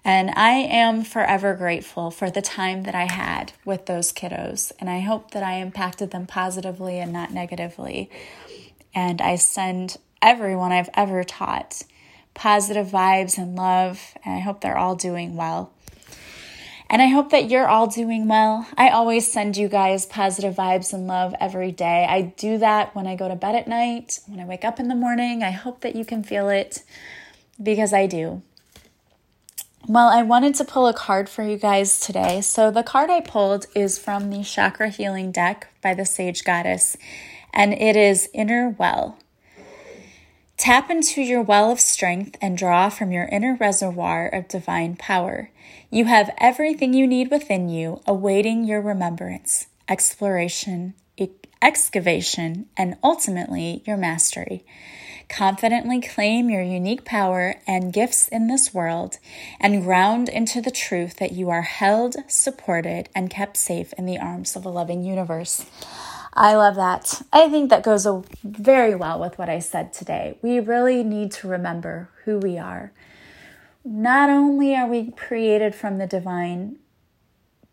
And 0.08 0.32
I 0.38 0.52
am 0.52 1.04
forever 1.04 1.54
grateful 1.54 2.12
for 2.12 2.32
the 2.32 2.42
time 2.42 2.84
that 2.84 2.96
I 2.96 3.12
had 3.12 3.52
with 3.66 3.88
those 3.88 4.14
kiddos. 4.14 4.72
And 4.80 4.90
I 4.90 5.02
hope 5.02 5.32
that 5.32 5.44
I 5.44 5.56
impacted 5.56 6.12
them 6.12 6.26
positively 6.26 6.98
and 6.98 7.12
not 7.12 7.34
negatively. 7.34 8.10
And 8.96 9.22
I 9.22 9.36
send 9.36 9.98
everyone 10.22 10.72
I've 10.72 10.90
ever 10.94 11.26
taught 11.26 11.84
positive 12.34 12.88
vibes 12.88 13.38
and 13.38 13.58
love. 13.58 14.14
And 14.24 14.34
I 14.34 14.40
hope 14.40 14.62
they're 14.62 14.78
all 14.78 14.96
doing 14.96 15.36
well. 15.36 15.74
And 16.90 17.02
I 17.02 17.08
hope 17.08 17.32
that 17.32 17.50
you're 17.50 17.68
all 17.68 17.88
doing 17.88 18.30
well. 18.30 18.66
I 18.78 18.88
always 18.88 19.30
send 19.30 19.58
you 19.58 19.68
guys 19.68 20.06
positive 20.06 20.56
vibes 20.56 20.94
and 20.94 21.06
love 21.06 21.36
every 21.38 21.74
day. 21.74 22.08
I 22.10 22.22
do 22.22 22.58
that 22.60 22.96
when 22.96 23.08
I 23.08 23.18
go 23.18 23.28
to 23.28 23.36
bed 23.36 23.56
at 23.56 23.68
night, 23.68 24.22
when 24.28 24.40
I 24.40 24.46
wake 24.46 24.64
up 24.64 24.80
in 24.80 24.88
the 24.88 24.96
morning. 24.96 25.44
I 25.44 25.52
hope 25.52 25.82
that 25.82 25.98
you 25.98 26.06
can 26.06 26.24
feel 26.24 26.48
it 26.48 26.84
because 27.62 27.92
I 27.92 28.08
do. 28.08 28.42
Well, 29.90 30.10
I 30.10 30.22
wanted 30.22 30.54
to 30.56 30.66
pull 30.66 30.86
a 30.90 30.94
card 30.94 31.30
for 31.30 31.44
you 31.44 31.56
guys 31.56 32.02
today. 32.02 32.42
So, 32.42 32.70
the 32.70 32.84
card 32.84 33.10
I 33.10 33.22
pulled 33.22 33.68
is 33.74 33.98
from 33.98 34.30
the 34.30 34.44
Chakra 34.44 34.90
Healing 34.90 35.32
deck 35.32 35.70
by 35.82 35.94
the 35.94 36.04
Sage 36.04 36.44
Goddess, 36.44 36.98
and 37.54 37.72
it 37.72 37.96
is 37.96 38.30
Inner 38.34 38.76
Well. 38.78 39.18
Tap 40.58 40.92
into 40.92 41.22
your 41.22 41.42
well 41.42 41.72
of 41.72 41.80
strength 41.80 42.38
and 42.42 42.58
draw 42.58 42.90
from 42.90 43.14
your 43.14 43.30
inner 43.32 43.56
reservoir 43.58 44.28
of 44.28 44.50
divine 44.50 44.98
power. 44.98 45.52
You 45.90 46.04
have 46.04 46.36
everything 46.38 46.94
you 46.94 47.08
need 47.08 47.32
within 47.32 47.70
you, 47.70 48.02
awaiting 48.06 48.66
your 48.66 48.82
remembrance, 48.82 49.68
exploration, 49.88 50.96
excavation, 51.62 52.66
and 52.76 52.98
ultimately 53.02 53.84
your 53.86 53.96
mastery. 53.96 54.66
Confidently 55.30 56.00
claim 56.00 56.50
your 56.50 56.62
unique 56.62 57.04
power 57.04 57.56
and 57.68 57.92
gifts 57.92 58.28
in 58.30 58.48
this 58.48 58.74
world 58.74 59.18
and 59.60 59.84
ground 59.84 60.30
into 60.30 60.62
the 60.62 60.72
truth 60.72 61.18
that 61.18 61.34
you 61.34 61.50
are 61.50 61.64
held, 61.64 62.16
supported, 62.28 63.10
and 63.14 63.30
kept 63.30 63.58
safe 63.58 63.94
in 63.98 64.06
the 64.06 64.18
arms 64.18 64.56
of 64.56 64.66
a 64.66 64.70
loving 64.70 65.04
universe. 65.04 65.66
I 66.34 66.56
love 66.56 66.76
that. 66.76 67.22
I 67.34 67.50
think 67.50 67.70
that 67.70 67.84
goes 67.84 68.08
very 68.44 68.96
well 68.96 69.20
with 69.20 69.38
what 69.38 69.50
I 69.50 69.60
said 69.60 69.92
today. 69.92 70.38
We 70.42 70.60
really 70.60 71.04
need 71.04 71.32
to 71.34 71.48
remember 71.48 72.10
who 72.24 72.38
we 72.38 72.58
are. 72.58 72.94
Not 73.84 74.30
only 74.30 74.76
are 74.76 74.88
we 74.88 75.12
created 75.12 75.74
from 75.74 75.98
the 75.98 76.08
divine, 76.08 76.78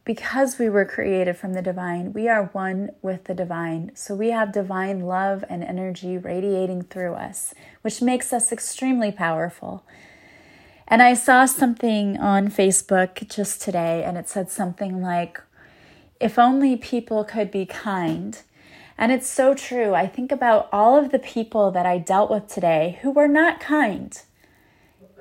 because 0.05 0.59
we 0.59 0.69
were 0.69 0.85
created 0.85 1.37
from 1.37 1.55
the 1.55 1.63
divine, 1.63 2.13
we 2.13 2.29
are 2.29 2.51
one 2.53 2.91
with 3.01 3.25
the 3.25 3.35
divine. 3.35 3.91
So 3.95 4.15
we 4.15 4.31
have 4.31 4.53
divine 4.53 5.01
love 5.01 5.45
and 5.49 5.65
energy 5.65 6.19
radiating 6.19 6.83
through 6.83 7.15
us, 7.15 7.55
which 7.81 8.03
makes 8.03 8.33
us 8.33 8.53
extremely 8.53 9.11
powerful. 9.11 9.85
And 10.87 11.03
I 11.03 11.15
saw 11.15 11.47
something 11.47 12.19
on 12.19 12.49
Facebook 12.49 13.27
just 13.35 13.63
today, 13.63 14.05
and 14.05 14.19
it 14.19 14.29
said 14.29 14.51
something 14.51 15.01
like, 15.01 15.41
if 16.21 16.39
only 16.39 16.77
people 16.77 17.25
could 17.25 17.51
be 17.51 17.65
kind. 17.65 18.39
And 18.99 19.11
it's 19.11 19.27
so 19.27 19.55
true. 19.55 19.95
I 19.95 20.07
think 20.07 20.31
about 20.31 20.69
all 20.71 20.99
of 20.99 21.11
the 21.11 21.19
people 21.19 21.71
that 21.71 21.87
I 21.87 21.97
dealt 21.97 22.31
with 22.31 22.47
today 22.47 22.99
who 23.01 23.11
were 23.11 23.27
not 23.27 23.59
kind. 23.59 24.21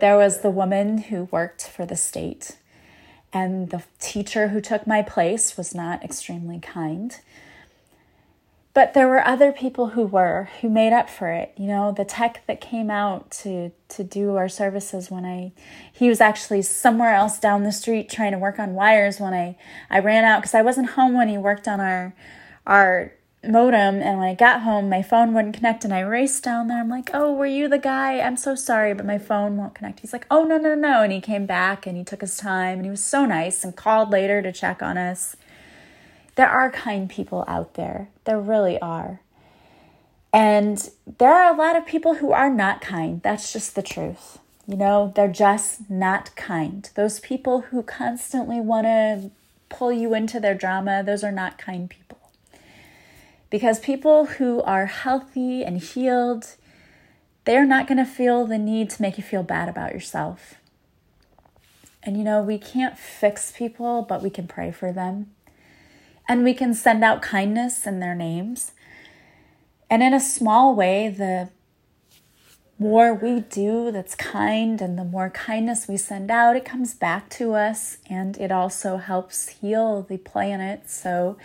There 0.02 0.18
was 0.18 0.42
the 0.42 0.52
woman 0.52 0.98
who 0.98 1.30
worked 1.32 1.68
for 1.68 1.86
the 1.86 1.96
state 1.96 2.58
and 3.34 3.72
the 3.72 3.84
teacher 4.00 4.50
who 4.50 4.62
took 4.62 4.86
my 4.86 5.02
place 5.02 5.58
was 5.58 5.74
not 5.74 6.04
extremely 6.04 6.60
kind. 6.60 7.20
But 8.74 8.96
there 8.96 9.08
were 9.08 9.24
other 9.24 9.52
people 9.52 9.90
who 9.90 10.04
were, 10.04 10.50
who 10.62 10.70
made 10.70 10.94
up 10.94 11.08
for 11.08 11.30
it. 11.30 11.54
You 11.58 11.68
know, 11.68 11.92
the 11.92 12.06
tech 12.06 12.42
that 12.48 12.60
came 12.60 12.90
out 12.90 13.30
to 13.44 13.72
to 13.90 14.04
do 14.04 14.36
our 14.36 14.50
services 14.50 15.12
when 15.12 15.26
I 15.26 15.52
he 15.92 16.10
was 16.10 16.20
actually 16.20 16.64
somewhere 16.64 17.14
else 17.14 17.38
down 17.40 17.64
the 17.64 17.72
street 17.72 18.10
trying 18.10 18.32
to 18.32 18.40
work 18.40 18.58
on 18.58 18.74
wires 18.74 19.20
when 19.20 19.34
I 19.34 19.58
I 19.92 20.00
ran 20.00 20.24
out 20.24 20.42
because 20.42 20.56
I 20.56 20.64
wasn't 20.64 20.92
home 20.92 21.14
when 21.14 21.28
he 21.28 21.38
worked 21.38 21.68
on 21.68 21.80
our 21.80 22.16
our 22.66 23.14
modem 23.46 24.02
and 24.02 24.20
when 24.20 24.28
I 24.28 24.36
got 24.36 24.62
home 24.62 24.90
my 24.90 25.02
phone 25.02 25.34
wouldn't 25.34 25.56
connect 25.56 25.84
and 25.84 25.94
I 25.94 26.00
raced 26.00 26.44
down 26.44 26.68
there. 26.68 26.80
I'm 26.80 26.90
like, 26.90 27.10
"Oh, 27.14 27.34
were 27.34 27.46
you 27.46 27.68
the 27.68 27.78
guy? 27.78 28.20
I'm 28.20 28.38
so 28.38 28.56
sorry, 28.56 28.94
but 28.94 29.06
my 29.06 29.18
phone 29.18 29.58
won't 29.58 29.76
connect." 29.76 30.00
He's 30.00 30.14
like, 30.14 30.26
"Oh, 30.32 30.44
no, 30.44 30.58
no, 30.58 30.76
no." 30.76 31.04
And 31.04 31.12
he 31.12 31.22
came 31.22 31.46
back 31.46 31.86
and 31.86 31.98
he 31.98 32.04
took 32.04 32.22
his 32.22 32.38
time 32.38 32.78
and 32.80 32.86
he 32.86 32.92
was 32.92 33.04
so 33.04 33.26
nice 33.26 33.64
and 33.64 33.76
called 33.76 34.12
later 34.12 34.42
to 34.42 34.52
check 34.52 34.82
on 34.82 34.98
us. 34.98 35.36
There 36.36 36.50
are 36.50 36.72
kind 36.72 37.10
people 37.10 37.44
out 37.48 37.76
there. 37.76 38.10
There 38.26 38.40
really 38.40 38.80
are. 38.80 39.22
And 40.34 40.90
there 41.20 41.32
are 41.32 41.54
a 41.54 41.58
lot 41.58 41.76
of 41.76 41.86
people 41.86 42.16
who 42.16 42.32
are 42.32 42.50
not 42.50 42.82
kind. 42.82 43.22
That's 43.22 43.54
just 43.54 43.76
the 43.76 43.84
truth. 43.84 44.40
You 44.66 44.78
know, 44.78 45.12
they're 45.16 45.28
just 45.28 45.90
not 45.92 46.36
kind. 46.36 46.90
Those 46.96 47.20
people 47.20 47.62
who 47.62 47.84
constantly 47.84 48.60
want 48.60 48.88
to 48.88 49.32
pull 49.70 49.92
you 49.92 50.16
into 50.16 50.40
their 50.40 50.56
drama, 50.56 51.04
those 51.04 51.24
are 51.24 51.32
not 51.32 51.58
kind 51.58 51.90
people. 51.90 52.18
Because 53.54 53.78
people 53.80 54.26
who 54.26 54.64
are 54.64 54.88
healthy 54.88 55.64
and 55.64 55.78
healed, 55.78 56.56
they're 57.46 57.68
not 57.68 57.86
going 57.86 58.00
to 58.00 58.04
feel 58.04 58.48
the 58.48 58.58
need 58.58 58.90
to 58.90 59.02
make 59.04 59.16
you 59.16 59.24
feel 59.24 59.44
bad 59.44 59.70
about 59.70 59.94
yourself. 59.94 60.56
And 62.02 62.18
you 62.18 62.24
know, 62.24 62.42
we 62.42 62.58
can't 62.58 62.98
fix 62.98 63.52
people, 63.52 64.02
but 64.10 64.24
we 64.24 64.32
can 64.32 64.48
pray 64.48 64.72
for 64.72 64.92
them. 64.92 65.36
And 66.28 66.44
we 66.44 66.56
can 66.56 66.74
send 66.74 67.04
out 67.04 67.22
kindness 67.22 67.86
in 67.86 68.00
their 68.00 68.16
names. 68.16 68.72
And 69.88 70.02
in 70.02 70.16
a 70.16 70.20
small 70.20 70.74
way, 70.74 71.10
the 71.10 71.52
more 72.80 73.14
we 73.14 73.42
do 73.42 73.92
that's 73.92 74.16
kind 74.16 74.82
and 74.82 74.98
the 74.98 75.04
more 75.04 75.30
kindness 75.30 75.88
we 75.88 75.96
send 75.96 76.32
out, 76.32 76.56
it 76.56 76.66
comes 76.66 76.96
back 76.96 77.30
to 77.30 77.54
us 77.54 78.00
and 78.10 78.36
it 78.38 78.52
also 78.52 78.98
helps 78.98 79.48
heal 79.50 80.02
the 80.02 80.18
planet. 80.18 80.90
So 80.90 81.38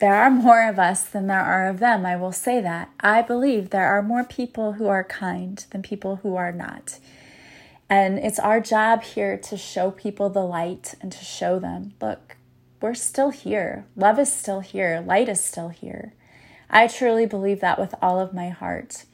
there 0.00 0.14
are 0.14 0.30
more 0.30 0.68
of 0.68 0.78
us 0.78 1.02
than 1.02 1.26
there 1.26 1.40
are 1.40 1.68
of 1.68 1.80
them. 1.80 2.06
I 2.06 2.16
will 2.16 2.32
say 2.32 2.60
that. 2.60 2.90
I 3.00 3.22
believe 3.22 3.70
there 3.70 3.88
are 3.88 4.02
more 4.02 4.24
people 4.24 4.74
who 4.74 4.86
are 4.86 5.04
kind 5.04 5.64
than 5.70 5.82
people 5.82 6.16
who 6.16 6.36
are 6.36 6.52
not. 6.52 6.98
And 7.90 8.18
it's 8.18 8.38
our 8.38 8.60
job 8.60 9.02
here 9.02 9.36
to 9.38 9.56
show 9.56 9.90
people 9.90 10.30
the 10.30 10.44
light 10.44 10.94
and 11.00 11.10
to 11.10 11.24
show 11.24 11.58
them 11.58 11.94
look, 12.00 12.36
we're 12.80 12.94
still 12.94 13.30
here. 13.30 13.86
Love 13.96 14.18
is 14.18 14.32
still 14.32 14.60
here. 14.60 15.02
Light 15.04 15.28
is 15.28 15.42
still 15.42 15.70
here. 15.70 16.12
I 16.70 16.86
truly 16.86 17.26
believe 17.26 17.60
that 17.60 17.78
with 17.78 17.94
all 18.00 18.20
of 18.20 18.34
my 18.34 18.50
heart. 18.50 19.04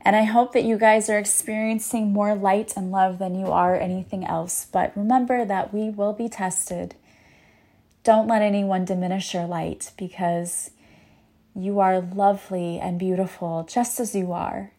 And 0.00 0.16
I 0.16 0.24
hope 0.24 0.52
that 0.52 0.64
you 0.64 0.78
guys 0.78 1.08
are 1.08 1.18
experiencing 1.18 2.12
more 2.12 2.34
light 2.34 2.72
and 2.76 2.90
love 2.90 3.18
than 3.18 3.38
you 3.38 3.46
are 3.46 3.76
anything 3.76 4.24
else. 4.24 4.66
But 4.72 4.96
remember 4.96 5.44
that 5.44 5.72
we 5.72 5.90
will 5.90 6.12
be 6.12 6.28
tested. 6.28 6.96
Don't 8.04 8.26
let 8.26 8.42
anyone 8.42 8.84
diminish 8.84 9.32
your 9.32 9.46
light 9.46 9.92
because 9.96 10.70
you 11.54 11.78
are 11.78 12.00
lovely 12.00 12.78
and 12.78 12.98
beautiful 12.98 13.64
just 13.68 14.00
as 14.00 14.14
you 14.14 14.32
are. 14.32 14.72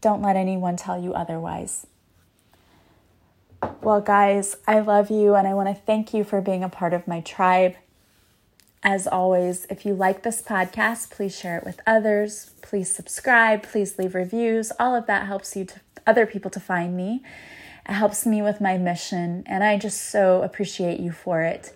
Don't 0.00 0.20
let 0.20 0.36
anyone 0.36 0.76
tell 0.76 1.00
you 1.00 1.14
otherwise. 1.14 1.86
Well, 3.80 4.00
guys, 4.00 4.56
I 4.66 4.80
love 4.80 5.10
you 5.10 5.34
and 5.34 5.46
I 5.46 5.54
want 5.54 5.68
to 5.68 5.82
thank 5.82 6.12
you 6.12 6.24
for 6.24 6.40
being 6.40 6.62
a 6.62 6.68
part 6.68 6.92
of 6.92 7.08
my 7.08 7.20
tribe. 7.20 7.76
As 8.82 9.06
always, 9.06 9.64
if 9.70 9.86
you 9.86 9.94
like 9.94 10.22
this 10.22 10.42
podcast, 10.42 11.10
please 11.10 11.38
share 11.38 11.58
it 11.58 11.64
with 11.64 11.80
others. 11.86 12.50
Please 12.62 12.92
subscribe. 12.92 13.62
Please 13.62 13.96
leave 13.98 14.16
reviews. 14.16 14.72
All 14.80 14.96
of 14.96 15.06
that 15.06 15.26
helps 15.26 15.54
you 15.56 15.64
to 15.66 15.80
other 16.04 16.26
people 16.26 16.50
to 16.50 16.60
find 16.60 16.96
me. 16.96 17.22
It 17.88 17.92
helps 17.92 18.26
me 18.26 18.42
with 18.42 18.60
my 18.60 18.78
mission, 18.78 19.44
and 19.46 19.64
I 19.64 19.78
just 19.78 20.10
so 20.10 20.42
appreciate 20.42 21.00
you 21.00 21.12
for 21.12 21.42
it. 21.42 21.72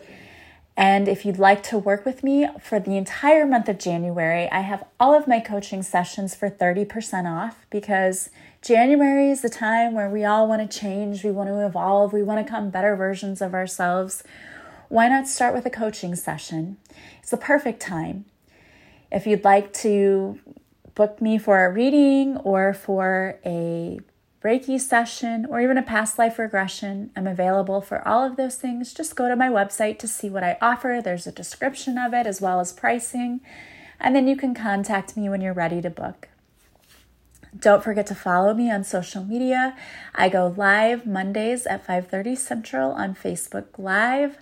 And 0.77 1.09
if 1.09 1.25
you'd 1.25 1.39
like 1.39 1.63
to 1.65 1.79
work 1.79 2.05
with 2.05 2.23
me 2.23 2.49
for 2.61 2.79
the 2.79 2.97
entire 2.97 3.47
month 3.47 3.69
of 3.69 3.79
January, 3.79 4.47
I 4.51 4.61
have 4.61 4.85
all 5.01 5.15
of 5.15 5.27
my 5.27 5.41
coaching 5.41 5.83
sessions 5.83 6.35
for 6.35 6.51
30% 6.51 7.25
off 7.25 7.65
because 7.71 8.29
January 8.61 9.31
is 9.31 9.41
the 9.41 9.49
time 9.49 9.95
where 9.95 10.11
we 10.11 10.25
all 10.25 10.47
want 10.47 10.71
to 10.71 10.79
change, 10.79 11.25
we 11.25 11.31
want 11.31 11.49
to 11.49 11.65
evolve, 11.65 12.13
we 12.13 12.23
want 12.23 12.41
to 12.41 12.45
become 12.45 12.69
better 12.69 12.95
versions 12.95 13.41
of 13.41 13.55
ourselves 13.55 14.23
why 14.89 15.09
not 15.09 15.27
start 15.27 15.55
with 15.55 15.67
a 15.67 15.71
coaching 15.71 16.15
session? 16.15 16.77
It's 17.21 17.31
the 17.31 17.37
perfect 17.37 17.81
time. 17.81 18.25
If 19.11 19.27
you'd 19.27 19.45
like 19.45 19.73
to 19.75 20.39
book 20.95 21.21
me 21.21 21.39
for 21.39 21.65
a 21.65 21.73
reading 21.73 22.37
or 22.39 22.73
for 22.73 23.39
a 23.45 23.99
Reiki 24.47 24.81
session 24.81 25.45
or 25.45 25.61
even 25.61 25.77
a 25.77 25.83
past 25.83 26.21
life 26.21 26.39
regression, 26.39 27.11
I'm 27.17 27.27
available 27.27 27.81
for 27.81 28.07
all 28.07 28.25
of 28.25 28.37
those 28.37 28.55
things. 28.55 28.95
Just 28.95 29.17
go 29.17 29.29
to 29.29 29.35
my 29.35 29.49
website 29.49 29.99
to 29.99 30.07
see 30.07 30.31
what 30.31 30.45
I 30.45 30.57
offer. 30.63 31.01
There's 31.03 31.27
a 31.27 31.33
description 31.33 31.99
of 31.99 32.15
it 32.15 32.29
as 32.29 32.41
well 32.41 32.61
as 32.61 32.73
pricing. 32.73 33.41
And 33.99 34.15
then 34.15 34.29
you 34.29 34.37
can 34.37 34.55
contact 34.55 35.17
me 35.17 35.29
when 35.29 35.41
you're 35.41 35.53
ready 35.53 35.83
to 35.83 35.91
book. 35.91 36.29
Don't 37.57 37.85
forget 37.85 38.07
to 38.09 38.15
follow 38.15 38.53
me 38.55 38.71
on 38.71 38.83
social 38.83 39.25
media. 39.25 39.77
I 40.15 40.29
go 40.29 40.53
live 40.57 41.07
Mondays 41.07 41.65
at 41.67 41.87
5:30 41.87 42.37
Central 42.37 42.91
on 42.93 43.15
Facebook 43.15 43.79
Live. 43.79 44.39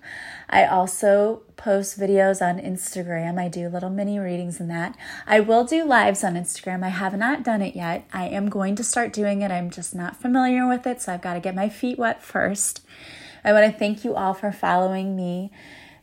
I 0.49 0.65
also 0.65 1.43
post 1.57 1.99
videos 1.99 2.41
on 2.41 2.59
Instagram. 2.59 3.39
I 3.39 3.49
do 3.49 3.69
little 3.69 3.91
mini 3.91 4.19
readings 4.19 4.59
in 4.59 4.69
that. 4.69 4.97
I 5.27 5.41
will 5.41 5.65
do 5.65 5.85
lives 5.85 6.25
on 6.25 6.35
Instagram. 6.35 6.83
I 6.83 6.89
have 6.89 7.17
not 7.17 7.43
done 7.43 7.63
it 7.63 7.77
yet. 7.77 8.05
I 8.13 8.27
am 8.27 8.49
going 8.49 8.75
to 8.77 8.85
start 8.85 9.13
doing 9.13 9.43
it. 9.43 9.51
I'm 9.51 9.71
just 9.71 9.95
not 9.95 10.21
familiar 10.21 10.67
with 10.67 10.87
it, 10.87 11.03
so 11.03 11.13
I've 11.13 11.23
got 11.23 11.35
to 11.35 11.41
get 11.41 11.55
my 11.55 11.69
feet 11.69 11.99
wet 11.99 12.23
first. 12.23 12.81
I 13.45 13.53
want 13.53 13.71
to 13.71 13.79
thank 13.79 14.05
you 14.05 14.15
all 14.15 14.35
for 14.35 14.51
following 14.51 15.15
me. 15.15 15.53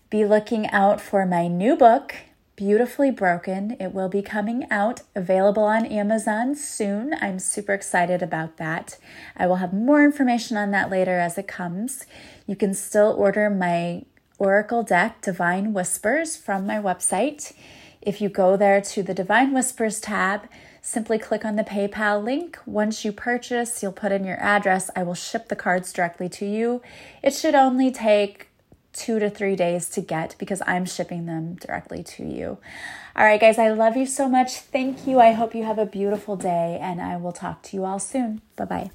Be 0.10 0.24
looking 0.26 0.68
out 0.68 1.02
for 1.02 1.26
my 1.26 1.48
new 1.48 1.76
book 1.76 2.16
Beautifully 2.62 3.10
Broken. 3.10 3.76
It 3.80 3.92
will 3.92 4.08
be 4.08 4.22
coming 4.22 4.68
out, 4.70 5.02
available 5.16 5.64
on 5.64 5.84
Amazon 5.84 6.54
soon. 6.54 7.16
I'm 7.20 7.40
super 7.40 7.74
excited 7.74 8.22
about 8.22 8.58
that. 8.58 9.00
I 9.36 9.48
will 9.48 9.56
have 9.56 9.74
more 9.74 10.06
information 10.06 10.58
on 10.58 10.70
that 10.70 10.92
later 10.92 11.18
as 11.18 11.40
it 11.40 11.48
comes. 11.48 12.06
You 12.46 12.56
can 12.56 12.76
still 12.76 13.16
order 13.18 13.50
my 13.50 14.06
Oracle 14.38 14.84
deck, 14.84 15.24
Divine 15.24 15.74
Whispers, 15.74 16.38
from 16.38 16.68
my 16.68 16.76
website. 16.76 17.52
If 18.00 18.22
you 18.22 18.30
go 18.30 18.56
there 18.56 18.80
to 18.80 19.02
the 19.02 19.16
Divine 19.16 19.56
Whispers 19.56 20.00
tab, 20.00 20.48
simply 20.84 21.18
click 21.18 21.44
on 21.44 21.56
the 21.56 21.64
PayPal 21.64 22.24
link. 22.24 22.60
Once 22.68 23.04
you 23.04 23.12
purchase, 23.12 23.82
you'll 23.82 23.92
put 23.92 24.12
in 24.12 24.24
your 24.24 24.40
address. 24.40 24.92
I 24.96 25.02
will 25.02 25.16
ship 25.16 25.48
the 25.48 25.56
cards 25.56 25.92
directly 25.92 26.30
to 26.30 26.46
you. 26.46 26.84
It 27.24 27.34
should 27.34 27.56
only 27.56 27.90
take 27.90 28.51
two 28.94 29.20
to 29.20 29.30
three 29.30 29.56
days 29.56 29.90
to 29.90 30.02
get 30.02 30.36
because 30.38 30.62
I'm 30.66 30.86
shipping 30.86 31.26
them 31.26 31.56
directly 31.56 32.04
to 32.04 32.24
you. 32.24 32.58
All 33.16 33.26
right, 33.26 33.40
guys, 33.40 33.58
I 33.58 33.70
love 33.70 33.98
you 33.98 34.06
so 34.06 34.30
much. 34.30 34.58
Thank 34.58 35.06
you. 35.06 35.20
I 35.20 35.32
hope 35.32 35.54
you 35.54 35.64
have 35.64 35.80
a 35.80 35.86
beautiful 35.86 36.36
day, 36.36 36.78
and 36.82 37.02
I 37.02 37.18
will 37.18 37.34
talk 37.34 37.62
to 37.64 37.78
you 37.78 37.86
all 37.86 38.00
soon. 38.00 38.42
Bye 38.56 38.66
bye. 38.66 38.92